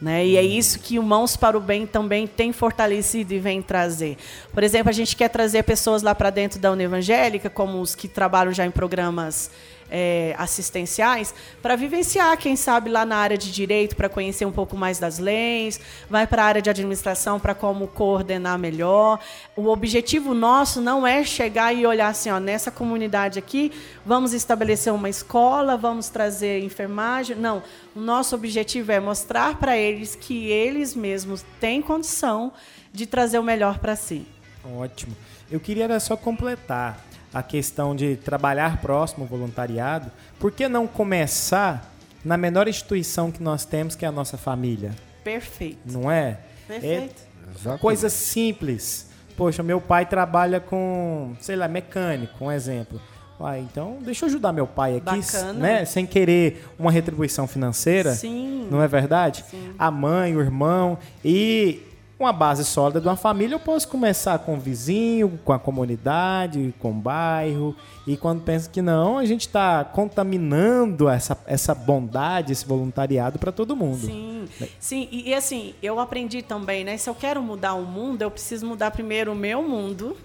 [0.00, 0.24] Né?
[0.26, 4.16] E é isso que o Mãos para o Bem também tem fortalecido e vem trazer.
[4.52, 8.06] Por exemplo, a gente quer trazer pessoas lá para dentro da Unevangélica, como os que
[8.06, 9.50] trabalham já em programas
[9.90, 14.76] é, assistenciais para vivenciar, quem sabe, lá na área de direito, para conhecer um pouco
[14.76, 19.20] mais das leis, vai para a área de administração para como coordenar melhor.
[19.56, 23.72] O objetivo nosso não é chegar e olhar assim, ó, nessa comunidade aqui,
[24.04, 27.36] vamos estabelecer uma escola, vamos trazer enfermagem.
[27.36, 27.62] Não,
[27.94, 32.52] o nosso objetivo é mostrar para eles que eles mesmos têm condição
[32.92, 34.26] de trazer o melhor para si.
[34.64, 35.16] Ótimo.
[35.50, 41.92] Eu queria só completar a questão de trabalhar próximo ao voluntariado, por que não começar
[42.24, 44.92] na menor instituição que nós temos, que é a nossa família?
[45.22, 45.78] Perfeito.
[45.84, 46.38] Não é?
[46.66, 47.22] Perfeito.
[47.66, 49.08] É coisa simples.
[49.36, 53.00] Poxa, meu pai trabalha com, sei lá, mecânico, um exemplo.
[53.40, 55.52] Uai, então deixa eu ajudar meu pai aqui, Bacana.
[55.52, 55.84] né?
[55.84, 58.12] Sem querer uma retribuição financeira.
[58.12, 58.66] Sim.
[58.68, 59.44] Não é verdade?
[59.48, 59.74] Sim.
[59.78, 60.98] A mãe, o irmão.
[61.24, 61.80] E
[62.18, 66.74] uma base sólida de uma família, eu posso começar com o vizinho, com a comunidade,
[66.80, 67.76] com o bairro.
[68.06, 73.52] E quando pensa que não, a gente está contaminando essa, essa bondade, esse voluntariado para
[73.52, 74.04] todo mundo.
[74.06, 74.48] Sim,
[74.80, 75.08] sim.
[75.12, 76.96] E, e, assim, eu aprendi também, né?
[76.96, 80.16] Se eu quero mudar o mundo, eu preciso mudar primeiro o meu mundo,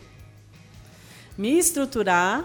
[1.38, 2.44] me estruturar,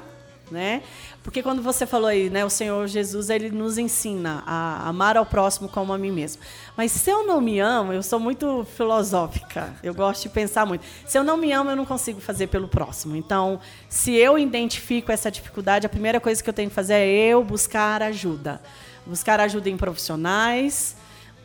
[0.50, 0.82] né?
[1.28, 5.26] Porque quando você falou aí, né, o Senhor Jesus, ele nos ensina a amar ao
[5.26, 6.40] próximo como a mim mesmo.
[6.74, 10.86] Mas se eu não me amo, eu sou muito filosófica, eu gosto de pensar muito.
[11.04, 13.14] Se eu não me amo, eu não consigo fazer pelo próximo.
[13.14, 13.60] Então,
[13.90, 17.44] se eu identifico essa dificuldade, a primeira coisa que eu tenho que fazer é eu
[17.44, 18.58] buscar ajuda.
[19.04, 20.96] Buscar ajuda em profissionais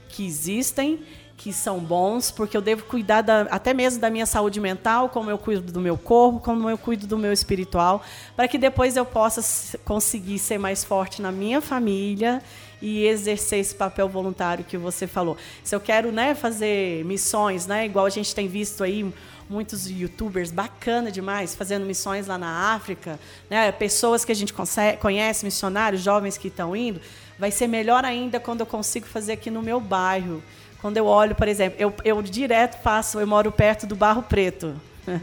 [0.08, 1.04] que existem
[1.36, 5.30] que são bons, porque eu devo cuidar da, até mesmo da minha saúde mental, como
[5.30, 8.02] eu cuido do meu corpo, como eu cuido do meu espiritual,
[8.36, 12.42] para que depois eu possa conseguir ser mais forte na minha família
[12.82, 15.38] e exercer esse papel voluntário que você falou.
[15.64, 19.12] Se eu quero, né, fazer missões, né, igual a gente tem visto aí
[19.50, 23.20] muitos youtubers bacana demais fazendo missões lá na África,
[23.50, 24.54] né, pessoas que a gente
[25.00, 27.00] conhece, missionários, jovens que estão indo,
[27.38, 30.44] vai ser melhor ainda quando eu consigo fazer aqui no meu bairro.
[30.84, 34.74] Quando eu olho, por exemplo, eu, eu direto passo, eu moro perto do Barro Preto,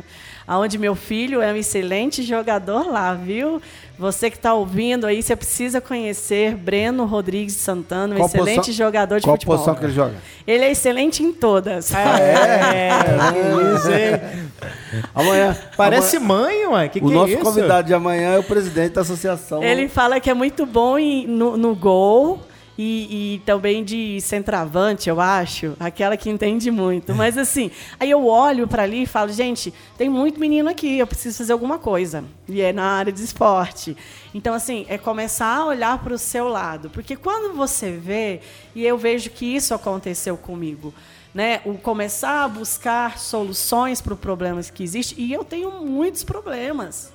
[0.49, 3.61] aonde meu filho é um excelente jogador lá, viu?
[3.99, 8.87] Você que está ouvindo aí, você precisa conhecer Breno Rodrigues Santana, um qual excelente posição,
[8.87, 9.57] jogador de qual futebol.
[9.59, 10.15] Qual posição que ele joga?
[10.47, 11.93] Ele é excelente em todas.
[11.93, 15.03] É, é, é isso aí.
[15.15, 15.59] Amanhã.
[15.77, 16.89] Parece amanhã, mãe, ué.
[16.89, 19.63] Que o que é nosso é convidado de amanhã é o presidente da associação.
[19.63, 22.49] Ele fala que é muito bom em, no, no gol
[22.83, 27.15] e, e, também de centroavante, eu acho, aquela que entende muito.
[27.15, 31.07] Mas assim, aí eu olho para ali e falo, gente, tem muito menino aqui, eu
[31.07, 32.25] preciso fazer alguma coisa.
[32.49, 33.95] E é na área de esporte.
[34.33, 36.89] Então, assim, é começar a olhar para o seu lado.
[36.89, 38.41] Porque quando você vê,
[38.75, 40.95] e eu vejo que isso aconteceu comigo,
[41.35, 41.61] né?
[41.67, 47.13] O começar a buscar soluções para problemas que existem, e eu tenho muitos problemas.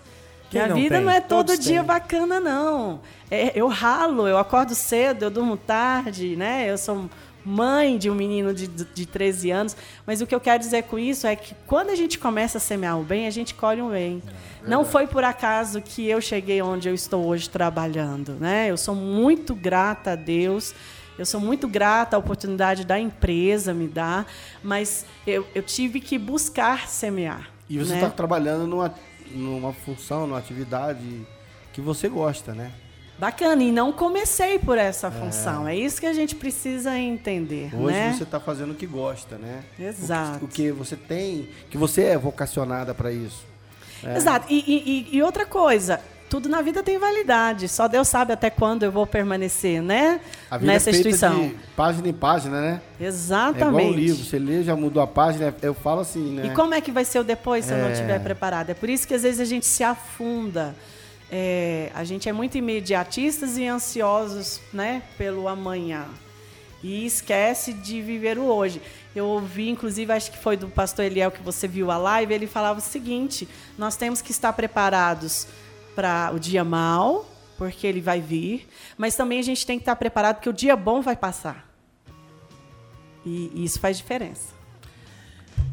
[0.49, 1.05] Quem Minha vida tem?
[1.05, 1.85] não é todo Todos dia têm.
[1.85, 3.01] bacana, não.
[3.29, 6.69] É, eu ralo, eu acordo cedo, eu durmo tarde, né?
[6.69, 7.09] Eu sou
[7.45, 9.77] mãe de um menino de, de 13 anos.
[10.05, 12.61] Mas o que eu quero dizer com isso é que quando a gente começa a
[12.61, 14.21] semear o bem, a gente colhe o bem.
[14.63, 18.69] É não foi por acaso que eu cheguei onde eu estou hoje trabalhando, né?
[18.69, 20.73] Eu sou muito grata a Deus.
[21.17, 24.27] Eu sou muito grata à oportunidade da empresa me dar,
[24.61, 27.49] mas eu, eu tive que buscar semear.
[27.69, 28.13] E você está né?
[28.15, 28.93] trabalhando numa
[29.31, 31.25] numa função, numa atividade
[31.73, 32.71] que você gosta, né?
[33.17, 35.67] Bacana, e não comecei por essa função.
[35.67, 37.73] É, é isso que a gente precisa entender.
[37.73, 38.13] Hoje né?
[38.13, 39.63] você está fazendo o que gosta, né?
[39.79, 40.43] Exato.
[40.43, 43.45] O que, o que você tem, que você é vocacionada para isso.
[44.03, 44.17] É.
[44.17, 44.47] Exato.
[44.49, 47.67] E, e, e, outra coisa, tudo na vida tem validade.
[47.67, 50.19] Só Deus sabe até quando eu vou permanecer, né?
[50.49, 51.51] A vida Nessa é instituição.
[51.75, 52.81] Página em página, né?
[52.99, 53.63] Exatamente.
[53.63, 56.47] É igual um livro, você lê, já mudou a página, eu falo assim, né?
[56.47, 57.77] E como é que vai ser o depois se é...
[57.77, 58.69] eu não estiver preparado?
[58.71, 60.75] É por isso que às vezes a gente se afunda.
[61.31, 66.05] É, a gente é muito imediatistas e ansiosos, né, pelo amanhã.
[66.83, 68.81] E esquece de viver o hoje.
[69.15, 72.45] Eu ouvi, inclusive, acho que foi do pastor Eliel que você viu a live, ele
[72.45, 73.47] falava o seguinte:
[73.77, 75.47] nós temos que estar preparados
[75.95, 77.25] para o dia mal,
[77.57, 78.67] porque ele vai vir,
[78.97, 81.69] mas também a gente tem que estar preparado porque o dia bom vai passar.
[83.25, 84.53] E, e isso faz diferença.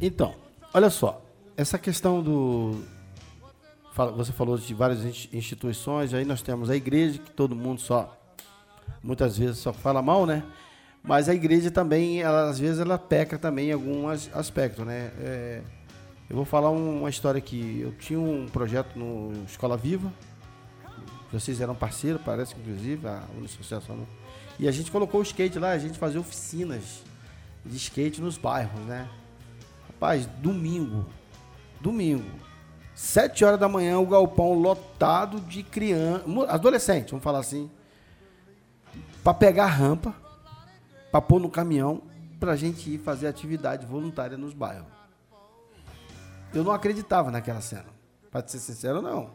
[0.00, 0.34] Então,
[0.72, 1.20] olha só,
[1.56, 2.80] essa questão do
[4.16, 8.16] você falou de várias instituições, aí nós temos a igreja que todo mundo só
[9.02, 10.42] muitas vezes só fala mal, né?
[11.02, 15.10] Mas a igreja também, ela, às vezes, ela peca também em alguns aspectos, né?
[15.18, 15.62] É,
[16.28, 17.80] eu vou falar uma história aqui.
[17.80, 20.12] Eu tinha um projeto no Escola Viva.
[21.32, 24.06] Vocês eram parceiros, parece inclusive, a associação.
[24.58, 27.02] E a gente colocou o skate lá, a gente fazia oficinas
[27.64, 29.08] de skate nos bairros, né?
[29.88, 31.06] Rapaz, domingo,
[31.80, 32.30] domingo,
[32.94, 37.70] sete horas da manhã, o galpão lotado de criança, adolescente, vamos falar assim,
[39.22, 40.14] para pegar rampa,
[41.10, 42.02] para pôr no caminhão,
[42.38, 45.01] para a gente ir fazer atividade voluntária nos bairros.
[46.54, 47.86] Eu não acreditava naquela cena.
[48.30, 49.30] Para ser sincero, não.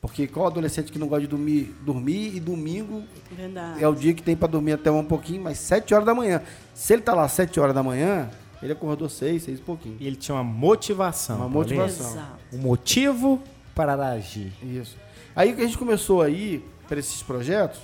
[0.00, 3.84] Porque qual adolescente que não gosta de dormir, dormir e domingo Verdade.
[3.84, 6.42] é o dia que tem para dormir até um pouquinho, mas 7 horas da manhã.
[6.74, 8.28] Se ele tá lá 7 horas da manhã,
[8.60, 9.96] ele acordou 6, 6 e pouquinho.
[10.00, 11.36] E ele tinha uma motivação.
[11.36, 12.10] Uma motivação.
[12.10, 12.38] Exato.
[12.52, 13.40] Um motivo
[13.76, 14.52] para agir.
[14.60, 14.96] Isso.
[15.36, 17.80] Aí que a gente começou aí para esses projetos,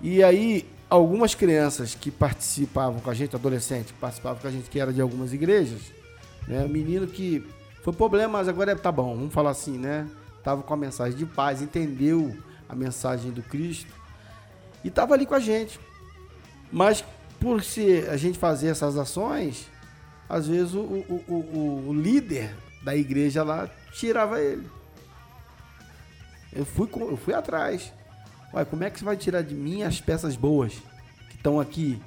[0.00, 4.68] e aí algumas crianças que participavam com a gente, adolescentes que participavam com a gente,
[4.68, 5.80] que era de algumas igrejas,
[6.46, 6.66] né?
[6.66, 7.46] Menino que
[7.82, 10.08] foi problema, mas agora é, tá bom, vamos falar assim, né?
[10.42, 12.36] Tava com a mensagem de paz, entendeu
[12.68, 13.92] a mensagem do Cristo
[14.84, 15.78] e tava ali com a gente.
[16.70, 17.04] Mas
[17.38, 19.68] por se a gente fazer essas ações,
[20.28, 24.66] às vezes o, o, o, o líder da igreja lá tirava ele.
[26.52, 27.92] Eu fui, eu fui atrás.
[28.54, 30.74] Ué, como é que você vai tirar de mim as peças boas
[31.30, 32.00] que estão aqui?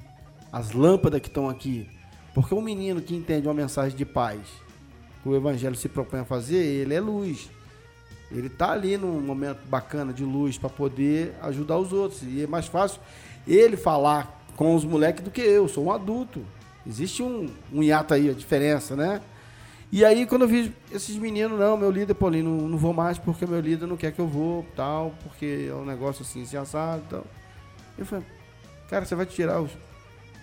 [0.52, 1.88] As lâmpadas que estão aqui?
[2.36, 4.40] Porque um menino que entende uma mensagem de paz,
[5.22, 7.48] que o evangelho se propõe a fazer, ele é luz.
[8.30, 12.22] Ele está ali num momento bacana de luz para poder ajudar os outros.
[12.24, 13.00] E é mais fácil
[13.48, 15.66] ele falar com os moleques do que eu.
[15.66, 16.44] Sou um adulto.
[16.86, 19.22] Existe um, um hiato aí, a diferença, né?
[19.90, 23.16] E aí, quando eu vi esses meninos, não, meu líder, Paulinho, não, não vou mais
[23.16, 26.58] porque meu líder não quer que eu vou, tal, porque é um negócio assim, assim,
[26.58, 27.26] assado tal.
[27.96, 28.26] Eu falei,
[28.90, 29.70] cara, você vai tirar os,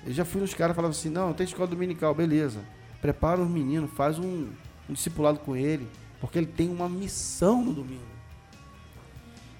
[0.05, 2.59] eu já fui nos caras e falava assim, não, tem escola dominical, beleza.
[3.01, 4.49] Prepara os meninos, faz um,
[4.89, 5.87] um discipulado com ele,
[6.19, 8.01] porque ele tem uma missão no domingo.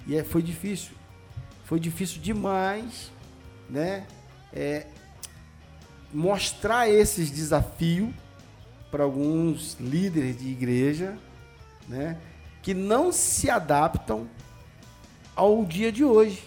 [0.06, 0.92] E é, foi difícil.
[1.64, 3.10] Foi difícil demais,
[3.70, 4.06] né?
[4.52, 4.86] É,
[6.12, 8.10] mostrar esses desafios
[8.90, 11.18] para alguns líderes de igreja,
[11.88, 12.18] né?
[12.62, 14.28] Que não se adaptam
[15.34, 16.46] ao dia de hoje.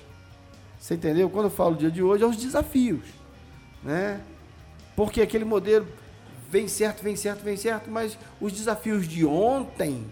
[0.80, 1.30] Você entendeu?
[1.32, 3.17] Quando eu falo dia de hoje, aos desafios
[3.88, 4.20] né?
[4.98, 5.88] Porque aquele modelo
[6.52, 10.06] vem certo, vem certo, vem certo, mas os desafios de ontem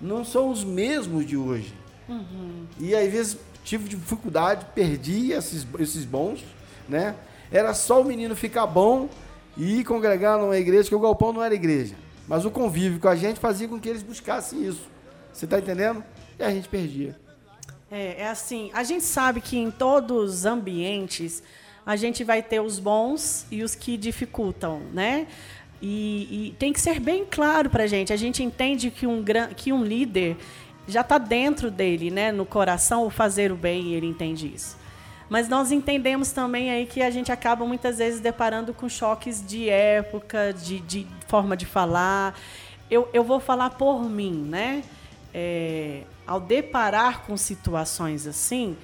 [0.00, 1.74] não são os mesmos de hoje.
[2.08, 2.66] Uhum.
[2.80, 6.42] E às vezes tive dificuldade, perdi esses, esses bons,
[6.88, 7.14] né?
[7.52, 9.10] Era só o menino ficar bom
[9.56, 11.94] e congregar numa igreja, que o galpão não era igreja.
[12.26, 14.88] Mas o convívio com a gente fazia com que eles buscassem isso.
[15.32, 16.02] Você está entendendo?
[16.38, 17.14] E a gente perdia.
[17.90, 21.42] É, é assim, a gente sabe que em todos os ambientes
[21.88, 25.26] a gente vai ter os bons e os que dificultam, né?
[25.80, 28.12] E, e tem que ser bem claro para a gente.
[28.12, 29.24] A gente entende que um,
[29.56, 30.36] que um líder
[30.86, 32.30] já está dentro dele, né?
[32.30, 34.76] No coração, o fazer o bem, e ele entende isso.
[35.30, 39.70] Mas nós entendemos também aí que a gente acaba muitas vezes deparando com choques de
[39.70, 42.38] época, de, de forma de falar.
[42.90, 44.82] Eu, eu vou falar por mim, né?
[45.32, 48.76] É, ao deparar com situações assim,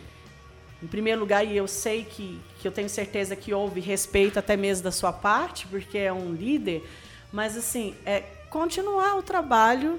[0.85, 4.55] em primeiro lugar, e eu sei que, que eu tenho certeza que houve respeito até
[4.55, 6.87] mesmo da sua parte, porque é um líder,
[7.33, 8.21] mas assim, é
[8.51, 9.99] continuar o trabalho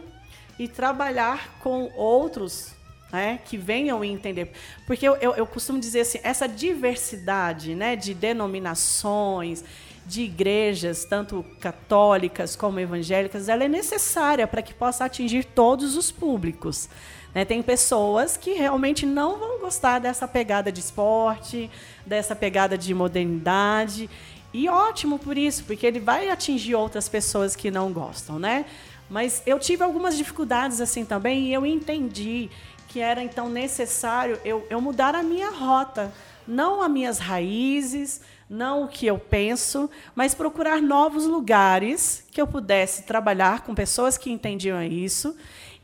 [0.59, 2.75] e trabalhar com outros
[3.11, 4.51] né, que venham entender.
[4.85, 9.63] Porque eu, eu, eu, costumo dizer assim, essa diversidade né, de denominações,
[10.05, 16.11] de igrejas, tanto católicas como evangélicas, ela é necessária para que possa atingir todos os
[16.11, 16.87] públicos.
[17.35, 17.43] Né?
[17.43, 21.69] Tem pessoas que realmente não vão gostar dessa pegada de esporte,
[22.05, 24.09] dessa pegada de modernidade.
[24.53, 28.65] E ótimo por isso, porque ele vai atingir outras pessoas que não gostam, né?
[29.09, 32.49] Mas eu tive algumas dificuldades assim também e eu entendi
[32.87, 36.11] que era então necessário eu, eu mudar a minha rota,
[36.47, 42.47] não as minhas raízes, não o que eu penso, mas procurar novos lugares que eu
[42.47, 45.35] pudesse trabalhar com pessoas que entendiam isso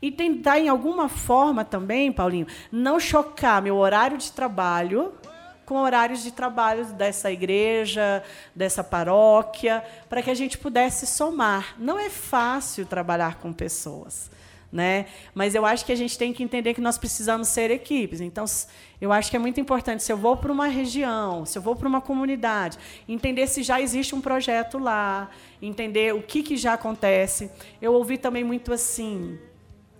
[0.02, 5.14] e tentar, em alguma forma também, Paulinho, não chocar meu horário de trabalho
[5.64, 8.22] com horários de trabalho dessa igreja,
[8.54, 11.76] dessa paróquia, para que a gente pudesse somar.
[11.78, 14.30] Não é fácil trabalhar com pessoas.
[14.70, 15.06] Né?
[15.34, 18.20] Mas eu acho que a gente tem que entender que nós precisamos ser equipes.
[18.20, 18.44] Então,
[19.00, 21.76] eu acho que é muito importante, se eu vou para uma região, se eu vou
[21.76, 25.30] para uma comunidade, entender se já existe um projeto lá,
[25.60, 27.50] entender o que, que já acontece.
[27.80, 29.38] Eu ouvi também muito assim,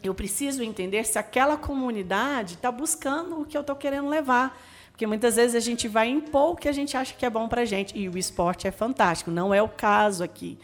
[0.08, 4.58] eu preciso entender se aquela comunidade está buscando o que eu estou querendo levar.
[4.90, 7.48] Porque muitas vezes a gente vai impor o que a gente acha que é bom
[7.48, 7.96] para a gente.
[7.98, 10.58] E o esporte é fantástico, não é o caso aqui.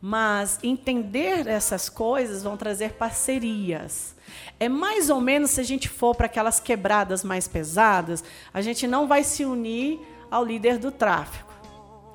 [0.00, 4.14] Mas entender essas coisas vão trazer parcerias.
[4.60, 8.22] É mais ou menos se a gente for para aquelas quebradas mais pesadas,
[8.54, 10.00] a gente não vai se unir
[10.30, 11.52] ao líder do tráfico.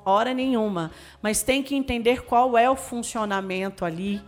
[0.04, 0.90] hora nenhuma.
[1.22, 4.20] Mas tem que entender qual é o funcionamento ali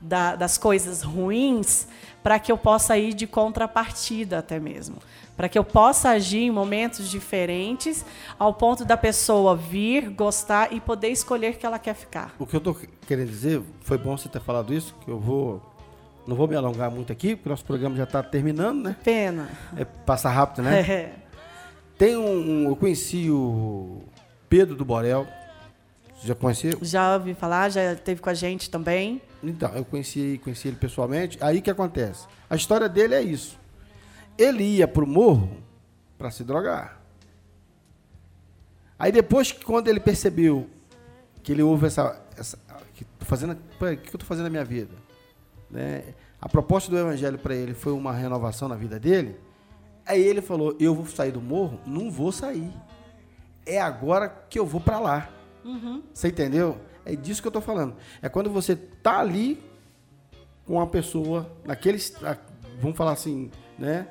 [0.00, 1.86] da, das coisas ruins
[2.22, 4.96] para que eu possa ir de contrapartida até mesmo.
[5.36, 8.04] Para que eu possa agir em momentos diferentes,
[8.38, 12.34] ao ponto da pessoa vir, gostar e poder escolher que ela quer ficar.
[12.38, 12.76] O que eu estou
[13.06, 15.62] querendo dizer, foi bom você ter falado isso, que eu vou
[16.26, 18.96] não vou me alongar muito aqui, porque nosso programa já está terminando, né?
[19.02, 19.48] Pena.
[19.74, 20.80] É, passa rápido, né?
[20.80, 21.12] É.
[21.96, 24.02] Tem um, um, Eu conheci o
[24.46, 25.26] Pedro do Borel.
[26.22, 26.78] Já conheceu?
[26.82, 29.22] Já ouvi falar, já esteve com a gente também.
[29.42, 31.38] Então, eu conheci, conheci ele pessoalmente.
[31.40, 32.26] Aí o que acontece?
[32.50, 33.58] A história dele é isso.
[34.36, 35.50] Ele ia pro morro
[36.16, 37.00] para se drogar.
[38.98, 40.68] Aí depois que quando ele percebeu
[41.42, 42.58] que ele ouve essa, essa
[42.94, 44.94] que tô fazendo, o que eu estou fazendo na minha vida,
[45.70, 46.14] né?
[46.40, 49.36] A proposta do evangelho para ele foi uma renovação na vida dele.
[50.04, 51.80] Aí ele falou: Eu vou sair do morro?
[51.86, 52.72] Não vou sair.
[53.66, 55.28] É agora que eu vou para lá.
[55.64, 56.02] Uhum.
[56.12, 56.78] Você entendeu?
[57.04, 57.96] É disso que eu estou falando.
[58.20, 59.62] É quando você tá ali
[60.66, 61.98] com uma pessoa, naquele.
[62.80, 64.06] Vamos falar assim, né?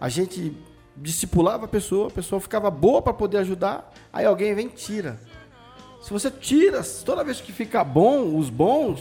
[0.00, 0.56] A gente
[0.96, 5.18] discipulava a pessoa, a pessoa ficava boa para poder ajudar, aí alguém vem e tira.
[6.00, 9.00] Se você tira, toda vez que fica bom, os bons,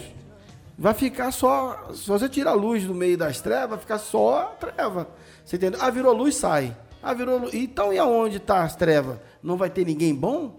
[0.77, 1.89] vai ficar só.
[1.93, 5.07] Se você tira a luz do meio das trevas, vai ficar só a treva.
[5.45, 5.79] Você entendeu?
[5.81, 6.75] Ah, virou luz, sai.
[7.03, 7.53] Ah, virou luz.
[7.53, 9.19] Então e aonde está as trevas?
[9.43, 10.57] Não vai ter ninguém bom?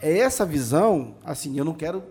[0.00, 2.02] É essa visão, assim, eu não quero.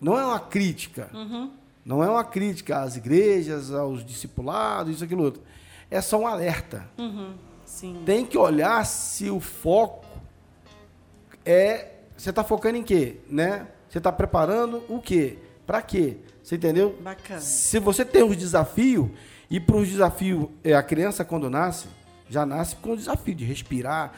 [0.00, 1.10] Não é uma crítica.
[1.12, 1.50] Uhum.
[1.84, 5.42] Não é uma crítica às igrejas, aos discipulados, isso, aquilo outro.
[5.90, 6.88] É só um alerta.
[6.98, 7.34] Uhum.
[8.04, 10.04] Tem que olhar se o foco
[11.44, 11.92] é.
[12.16, 13.16] Você está focando em quê?
[13.28, 13.66] Né?
[13.88, 15.38] Você está preparando o quê?
[15.66, 16.16] Para quê?
[16.42, 16.96] Você entendeu?
[17.02, 17.40] Bacana.
[17.40, 19.10] Se você tem os desafios,
[19.50, 21.86] e para os desafios, é, a criança quando nasce,
[22.28, 24.12] já nasce com o desafio de respirar,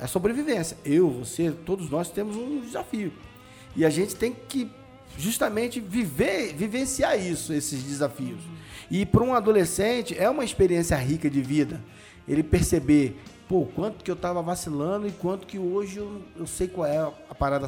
[0.00, 0.76] é sobrevivência.
[0.84, 3.12] Eu, você, todos nós temos um desafio.
[3.74, 4.70] E a gente tem que
[5.16, 8.40] justamente viver, vivenciar isso, esses desafios.
[8.90, 11.80] E para um adolescente é uma experiência rica de vida.
[12.26, 16.68] Ele perceber, pô, quanto que eu estava vacilando e quanto que hoje eu, eu sei
[16.68, 17.66] qual é a parada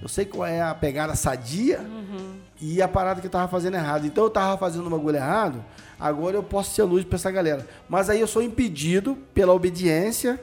[0.00, 2.36] eu sei qual é a pegada sadia uhum.
[2.60, 4.06] e a parada que eu tava fazendo errado.
[4.06, 5.64] Então eu tava fazendo um bagulho errado,
[5.98, 7.66] agora eu posso ser luz para essa galera.
[7.88, 10.40] Mas aí eu sou impedido pela obediência.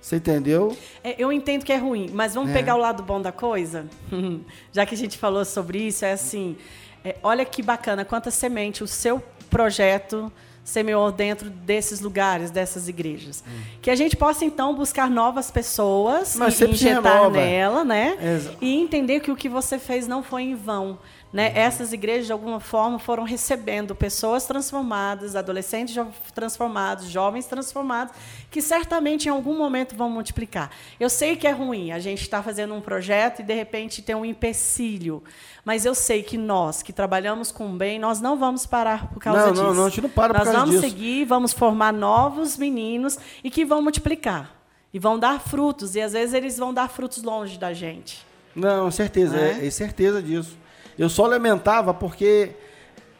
[0.00, 0.76] Você entendeu?
[1.02, 2.52] É, eu entendo que é ruim, mas vamos é.
[2.52, 3.86] pegar o lado bom da coisa?
[4.72, 6.56] Já que a gente falou sobre isso, é assim:
[7.04, 10.30] é, olha que bacana, quanta semente o seu projeto
[10.66, 13.42] semeou dentro desses lugares, dessas igrejas.
[13.46, 13.60] Hum.
[13.80, 18.18] Que a gente possa, então, buscar novas pessoas Mas e injetar nela, né?
[18.20, 18.58] Exato.
[18.60, 20.98] E entender que o que você fez não foi em vão.
[21.36, 21.52] Né?
[21.54, 25.94] Essas igrejas, de alguma forma, foram recebendo pessoas transformadas, adolescentes
[26.34, 28.14] transformados, jovens transformados,
[28.50, 30.70] que certamente em algum momento vão multiplicar.
[30.98, 34.00] Eu sei que é ruim a gente estar tá fazendo um projeto e, de repente,
[34.00, 35.22] ter um empecilho.
[35.62, 39.48] Mas eu sei que nós, que trabalhamos com bem, nós não vamos parar por causa
[39.48, 39.62] não, disso.
[39.62, 40.88] Não, não, a gente não para nós por causa vamos disso.
[40.88, 44.56] seguir, vamos formar novos meninos e que vão multiplicar.
[44.90, 45.96] E vão dar frutos.
[45.96, 48.24] E, às vezes, eles vão dar frutos longe da gente.
[48.54, 49.36] Não, certeza.
[49.36, 50.64] É, é certeza disso.
[50.98, 52.52] Eu só lamentava porque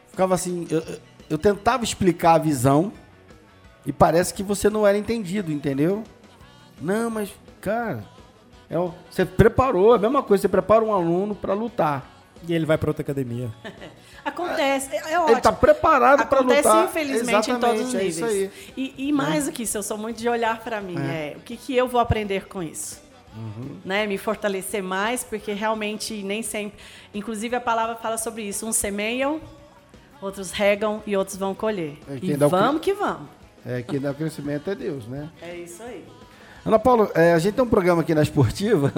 [0.09, 0.83] ficava assim, eu,
[1.29, 2.91] eu tentava explicar a visão
[3.85, 6.03] e parece que você não era entendido, entendeu?
[6.81, 8.03] Não, mas, cara,
[8.69, 8.75] é,
[9.09, 12.17] você preparou, é a mesma coisa, você prepara um aluno para lutar.
[12.47, 13.49] E ele vai para outra academia.
[14.23, 15.29] Acontece, é, é ótimo.
[15.29, 16.59] Ele está preparado para lutar.
[16.59, 18.51] Acontece, infelizmente, em todos os é níveis.
[18.75, 20.97] E, e, mais do que isso, eu sou muito de olhar para mim.
[20.97, 21.33] É.
[21.33, 21.37] é.
[21.37, 23.06] o que, que eu vou aprender com isso?
[23.37, 23.77] Uhum.
[23.85, 26.79] Né, me fortalecer mais, porque realmente nem sempre.
[27.13, 28.65] Inclusive a palavra fala sobre isso.
[28.65, 29.39] Uns semeiam,
[30.21, 31.97] outros regam e outros vão colher.
[32.09, 33.29] É, e vamos que vamos.
[33.65, 35.29] É, quem dá o crescimento é Deus, né?
[35.41, 36.03] É isso aí.
[36.65, 38.91] Ana Paula, é, a gente tem um programa aqui na Esportiva.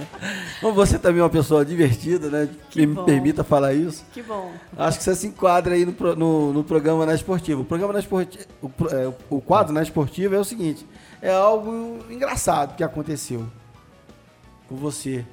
[0.74, 2.48] você também é uma pessoa divertida, né?
[2.70, 4.02] Que, me permita falar isso.
[4.14, 4.50] Que bom.
[4.76, 7.60] Acho que você se enquadra aí no, no, no programa na Esportiva.
[7.60, 10.86] O programa na Esportiva, o, é, o quadro na Esportiva é o seguinte:
[11.20, 13.46] é algo engraçado que aconteceu
[14.72, 15.24] com você,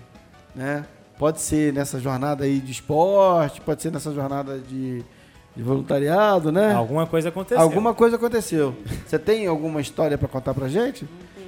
[0.53, 0.85] né?
[1.17, 5.03] Pode ser nessa jornada aí de esporte, pode ser nessa jornada de,
[5.55, 6.73] de voluntariado, né?
[6.73, 7.61] Alguma coisa aconteceu.
[7.61, 8.75] Alguma coisa aconteceu.
[9.05, 11.07] Você tem alguma história para contar pra gente?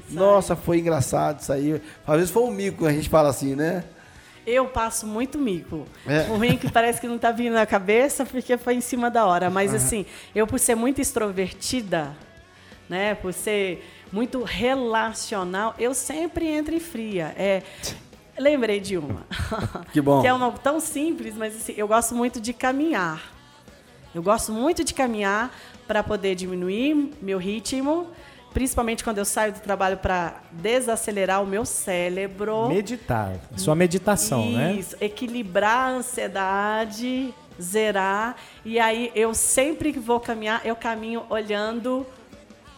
[0.10, 1.82] Nossa, foi engraçado isso aí.
[2.06, 3.84] Às vezes foi um mico, a gente fala assim, né?
[4.46, 5.86] Eu passo muito mico.
[6.08, 6.24] É.
[6.32, 9.50] O mico parece que não está vindo na cabeça porque foi em cima da hora.
[9.50, 9.78] Mas, uhum.
[9.78, 12.12] assim, eu, por ser muito extrovertida,
[12.90, 17.34] né, por ser muito relacional, eu sempre entro em fria.
[17.38, 17.64] É,
[18.38, 19.26] lembrei de uma.
[19.94, 20.22] Que bom.
[20.22, 23.22] que é uma tão simples, mas assim, eu gosto muito de caminhar.
[24.14, 25.56] Eu gosto muito de caminhar
[25.88, 28.08] para poder diminuir meu ritmo
[28.54, 32.68] principalmente quando eu saio do trabalho para desacelerar o meu cérebro.
[32.68, 33.36] Meditar.
[33.56, 34.74] Sua meditação, Isso, né?
[34.74, 38.36] Isso, equilibrar a ansiedade, zerar.
[38.66, 42.06] E aí eu sempre que vou caminhar, eu caminho olhando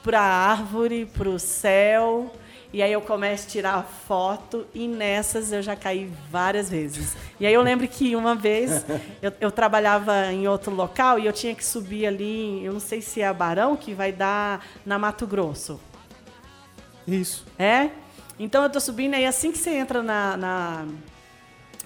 [0.04, 2.32] para a árvore, para o céu.
[2.74, 7.16] E aí eu começo a tirar foto e nessas eu já caí várias vezes.
[7.40, 8.84] E aí eu lembro que uma vez
[9.22, 13.00] eu, eu trabalhava em outro local e eu tinha que subir ali, eu não sei
[13.00, 15.80] se é a Barão, que vai dar na Mato Grosso.
[17.08, 17.46] Isso.
[17.60, 17.92] É?
[18.40, 20.86] Então eu tô subindo aí, assim que você entra na, na,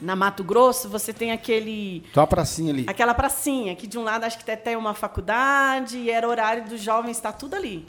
[0.02, 2.06] na Mato Grosso, você tem aquele.
[2.14, 2.86] Tem uma pracinha ali.
[2.88, 6.64] Aquela pracinha, que de um lado acho que até tem uma faculdade, e era horário
[6.64, 7.86] dos jovens, está tudo ali.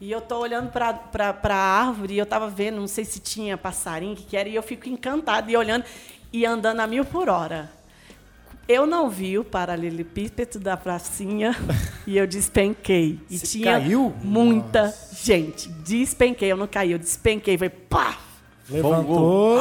[0.00, 0.98] E eu tô olhando para
[1.44, 4.48] a árvore e eu tava vendo, não sei se tinha passarinho, o que, que era,
[4.48, 5.84] e eu fico encantada e olhando
[6.32, 7.70] e andando a mil por hora.
[8.66, 11.54] Eu não vi o paralelepípedo da pracinha
[12.06, 13.20] e eu despenquei.
[13.28, 14.14] E Você tinha caiu?
[14.22, 15.68] muita gente.
[15.68, 18.16] Despenquei, eu não caí, eu despenquei, foi pá!
[18.70, 19.58] Levantou.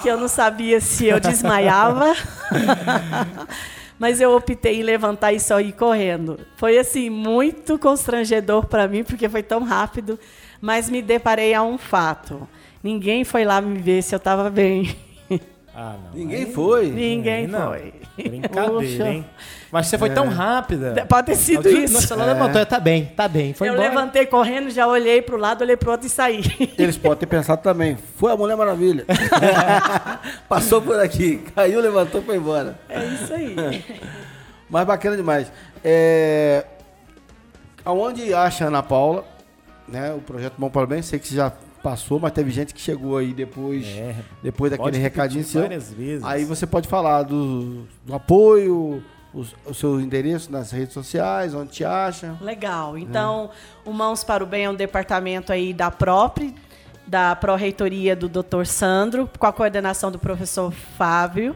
[0.00, 2.14] Que eu não sabia se eu desmaiava.
[3.98, 6.38] Mas eu optei em levantar e só ir correndo.
[6.56, 10.18] Foi assim muito constrangedor para mim porque foi tão rápido,
[10.60, 12.48] mas me deparei a um fato.
[12.82, 14.94] Ninguém foi lá me ver se eu estava bem.
[15.76, 16.18] Ah, não.
[16.18, 16.90] Ninguém Aí- foi.
[16.90, 17.68] Ninguém não.
[17.70, 17.92] foi.
[18.16, 19.26] Brincadeira, hein?
[19.72, 21.04] Mas você foi tão rápida.
[21.08, 21.94] Pode ter sido isso.
[21.94, 23.52] Nossa, ela levantou, tá bem, tá bem.
[23.54, 23.88] Foi eu embora.
[23.88, 26.42] levantei correndo, já olhei para o lado, olhei para o outro e saí.
[26.78, 27.98] Eles podem ter pensado também.
[28.16, 29.04] Foi a Mulher Maravilha.
[30.48, 32.78] Passou por aqui, caiu, levantou e foi embora.
[32.88, 33.56] É isso aí.
[34.70, 35.50] Mas bacana demais.
[35.82, 36.64] É...
[37.84, 39.24] Aonde acha a Ana Paula,
[39.88, 40.12] né?
[40.12, 41.52] O projeto Bom para o Bem, sei que você já
[41.84, 44.14] passou, mas teve gente que chegou aí depois, É.
[44.42, 45.60] depois daquele recadinho seu.
[45.60, 46.24] várias vezes.
[46.24, 49.02] Aí você pode falar do, do apoio,
[49.34, 52.36] os- o seu endereço nas redes sociais, onde te acha.
[52.40, 52.96] Legal.
[52.96, 53.50] Então,
[53.84, 56.52] o Mãos para o Bem é um departamento aí da própria,
[57.06, 58.64] da Pró-Reitoria do Dr.
[58.64, 61.54] Sandro, com a coordenação do professor Fábio.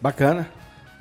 [0.00, 0.48] Bacana.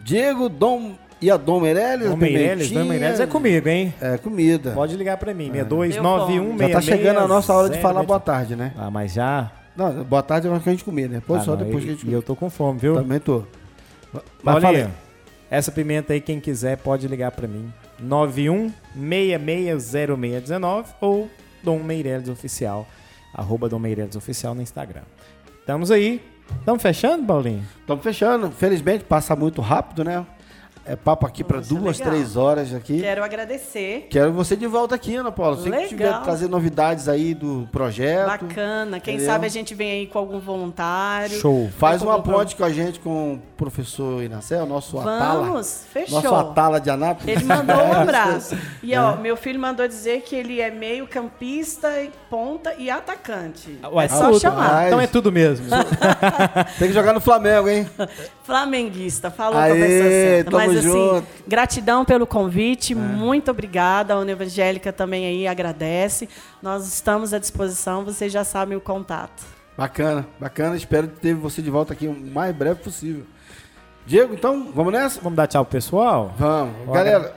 [0.02, 2.10] Diego, Dom e a Dom Meirelles.
[2.10, 2.72] Dom Meirelles.
[2.72, 3.94] Dom Meirelles é comigo, hein?
[4.02, 4.72] É comida.
[4.72, 8.20] Pode ligar pra mim, Eu 6291 Já tá chegando a nossa hora de falar boa
[8.20, 8.74] tarde, né?
[8.78, 9.50] Ah, mas já?
[9.78, 11.16] Não, boa tarde é hora que a gente comer, né?
[11.16, 12.96] Depois Ah, só não, depois e, que a gente E eu tô com fome, viu?
[12.96, 13.46] Também tô.
[14.12, 14.88] Mas Mas falei.
[15.50, 17.74] Essa pimenta aí, quem quiser, pode ligar pra mim.
[18.04, 21.28] 91660619 ou
[21.64, 22.88] Dom Meireles Oficial.
[23.34, 25.02] Arroba Dom Meireles Oficial no Instagram.
[25.60, 26.22] Estamos aí.
[26.60, 27.66] Estamos fechando, Paulinho?
[27.80, 28.52] Estamos fechando.
[28.52, 30.26] Felizmente passa muito rápido, né?
[30.90, 32.14] É papo aqui para duas, legal.
[32.14, 33.02] três horas aqui.
[33.02, 34.08] Quero agradecer.
[34.10, 35.56] Quero você de volta aqui, Ana Paula.
[35.58, 35.88] Se você Legal.
[35.88, 38.26] tiver trazer novidades aí do projeto.
[38.26, 39.00] Bacana.
[39.00, 39.32] Quem Entendeu?
[39.32, 41.38] sabe a gente vem aí com algum voluntário.
[41.40, 41.70] Show.
[41.78, 45.44] Faz uma ponte com a gente com o professor Inacel, nosso Atala.
[45.46, 46.22] Vamos, fechou.
[46.24, 47.36] Nosso Atala de Anápolis.
[47.36, 48.58] Ele mandou um abraço.
[48.82, 49.18] E ó, É.
[49.18, 51.88] meu filho mandou dizer que ele é meio campista,
[52.32, 53.80] ponta e atacante.
[53.92, 54.40] Ué, é só tudo.
[54.40, 54.88] chamar.
[54.88, 55.68] Então é tudo mesmo.
[56.80, 57.88] Tem que jogar no Flamengo, hein?
[58.44, 60.52] Flamenguista, falou Aê, com a pessoa certa.
[60.52, 64.14] tamo Mas assim, gratidão pelo convite, muito obrigada.
[64.14, 66.28] A Uni Evangélica também aí agradece.
[66.62, 69.44] Nós estamos à disposição, vocês já sabem o contato.
[69.78, 70.76] Bacana, bacana.
[70.76, 73.24] Espero ter você de volta aqui o mais breve possível.
[74.06, 75.22] Diego, então, vamos nessa?
[75.22, 76.34] Vamos dar tchau pro pessoal?
[76.38, 76.74] Vamos.
[76.86, 77.04] Bora.
[77.04, 77.36] Galera,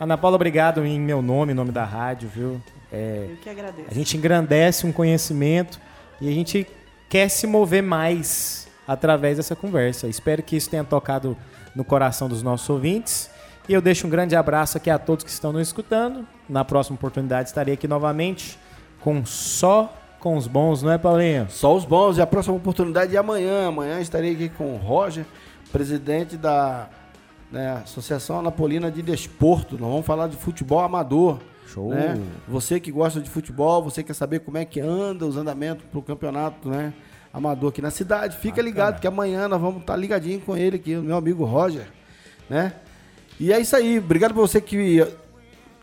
[0.00, 2.62] Ana Paula, obrigado em meu nome, em nome da rádio, viu?
[2.92, 3.88] É, Eu que agradeço.
[3.90, 5.80] A gente engrandece um conhecimento
[6.20, 6.66] e a gente
[7.08, 10.08] quer se mover mais através dessa conversa.
[10.08, 11.36] Espero que isso tenha tocado
[11.78, 13.30] no coração dos nossos ouvintes.
[13.68, 16.26] E eu deixo um grande abraço aqui a todos que estão nos escutando.
[16.48, 18.58] Na próxima oportunidade estarei aqui novamente
[19.00, 21.46] com só com os bons, não é, Paulinho?
[21.48, 22.18] só os bons.
[22.18, 23.68] E a próxima oportunidade é amanhã.
[23.68, 25.24] Amanhã estarei aqui com o Roger,
[25.70, 26.88] presidente da
[27.52, 29.78] né, Associação Anapolina de Desporto.
[29.78, 31.38] Nós vamos falar de futebol amador.
[31.68, 31.90] Show.
[31.90, 32.20] né?
[32.48, 36.02] Você que gosta de futebol, você quer saber como é que anda os andamentos pro
[36.02, 36.92] campeonato, né?
[37.32, 40.96] Amador aqui na cidade, fica ligado que amanhã nós vamos estar ligadinho com ele aqui,
[40.96, 41.86] o meu amigo Roger,
[42.48, 42.72] né?
[43.38, 43.98] E é isso aí.
[43.98, 45.06] Obrigado por você que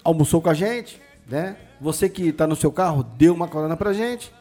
[0.03, 1.55] almoçou com a gente, né?
[1.79, 4.33] Você que está no seu carro, deu uma corona pra gente.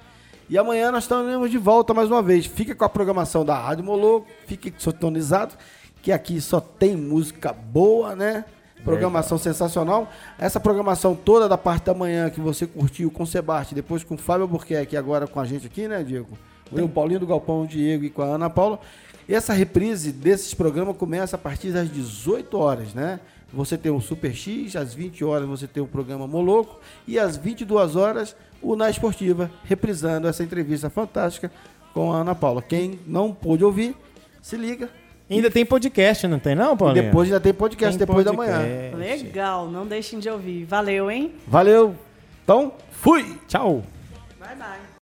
[0.49, 2.47] E amanhã nós estaremos de volta mais uma vez.
[2.47, 5.55] Fica com a programação da Rádio Moloco, fique sintonizado,
[6.03, 8.45] que aqui só tem música boa, né?
[8.85, 10.11] Programação sensacional.
[10.39, 14.15] Essa programação toda da parte da manhã que você curtiu com o Sebastião, depois com
[14.15, 16.37] o Fábio Burquerque, agora com a gente aqui, né, Diego?
[16.73, 18.81] O Paulinho do Galpão, o Diego e com a Ana Paula.
[19.29, 23.21] E essa reprise desses programas começa a partir das 18 horas, né?
[23.53, 27.37] Você tem o Super X, às 20 horas você tem o programa Moloco e às
[27.37, 31.51] 22 horas o Na Esportiva, reprisando essa entrevista fantástica
[31.93, 32.61] com a Ana Paula.
[32.61, 33.97] Quem não pôde ouvir,
[34.43, 34.89] se liga.
[35.31, 37.05] Ainda tem podcast, não tem não, Paulinho?
[37.05, 38.53] E depois ainda tem podcast tem depois podcast.
[38.53, 38.97] da manhã.
[38.97, 40.65] Legal, não deixem de ouvir.
[40.65, 41.33] Valeu, hein?
[41.47, 41.95] Valeu.
[42.43, 43.39] Então, fui.
[43.49, 43.83] Tchau.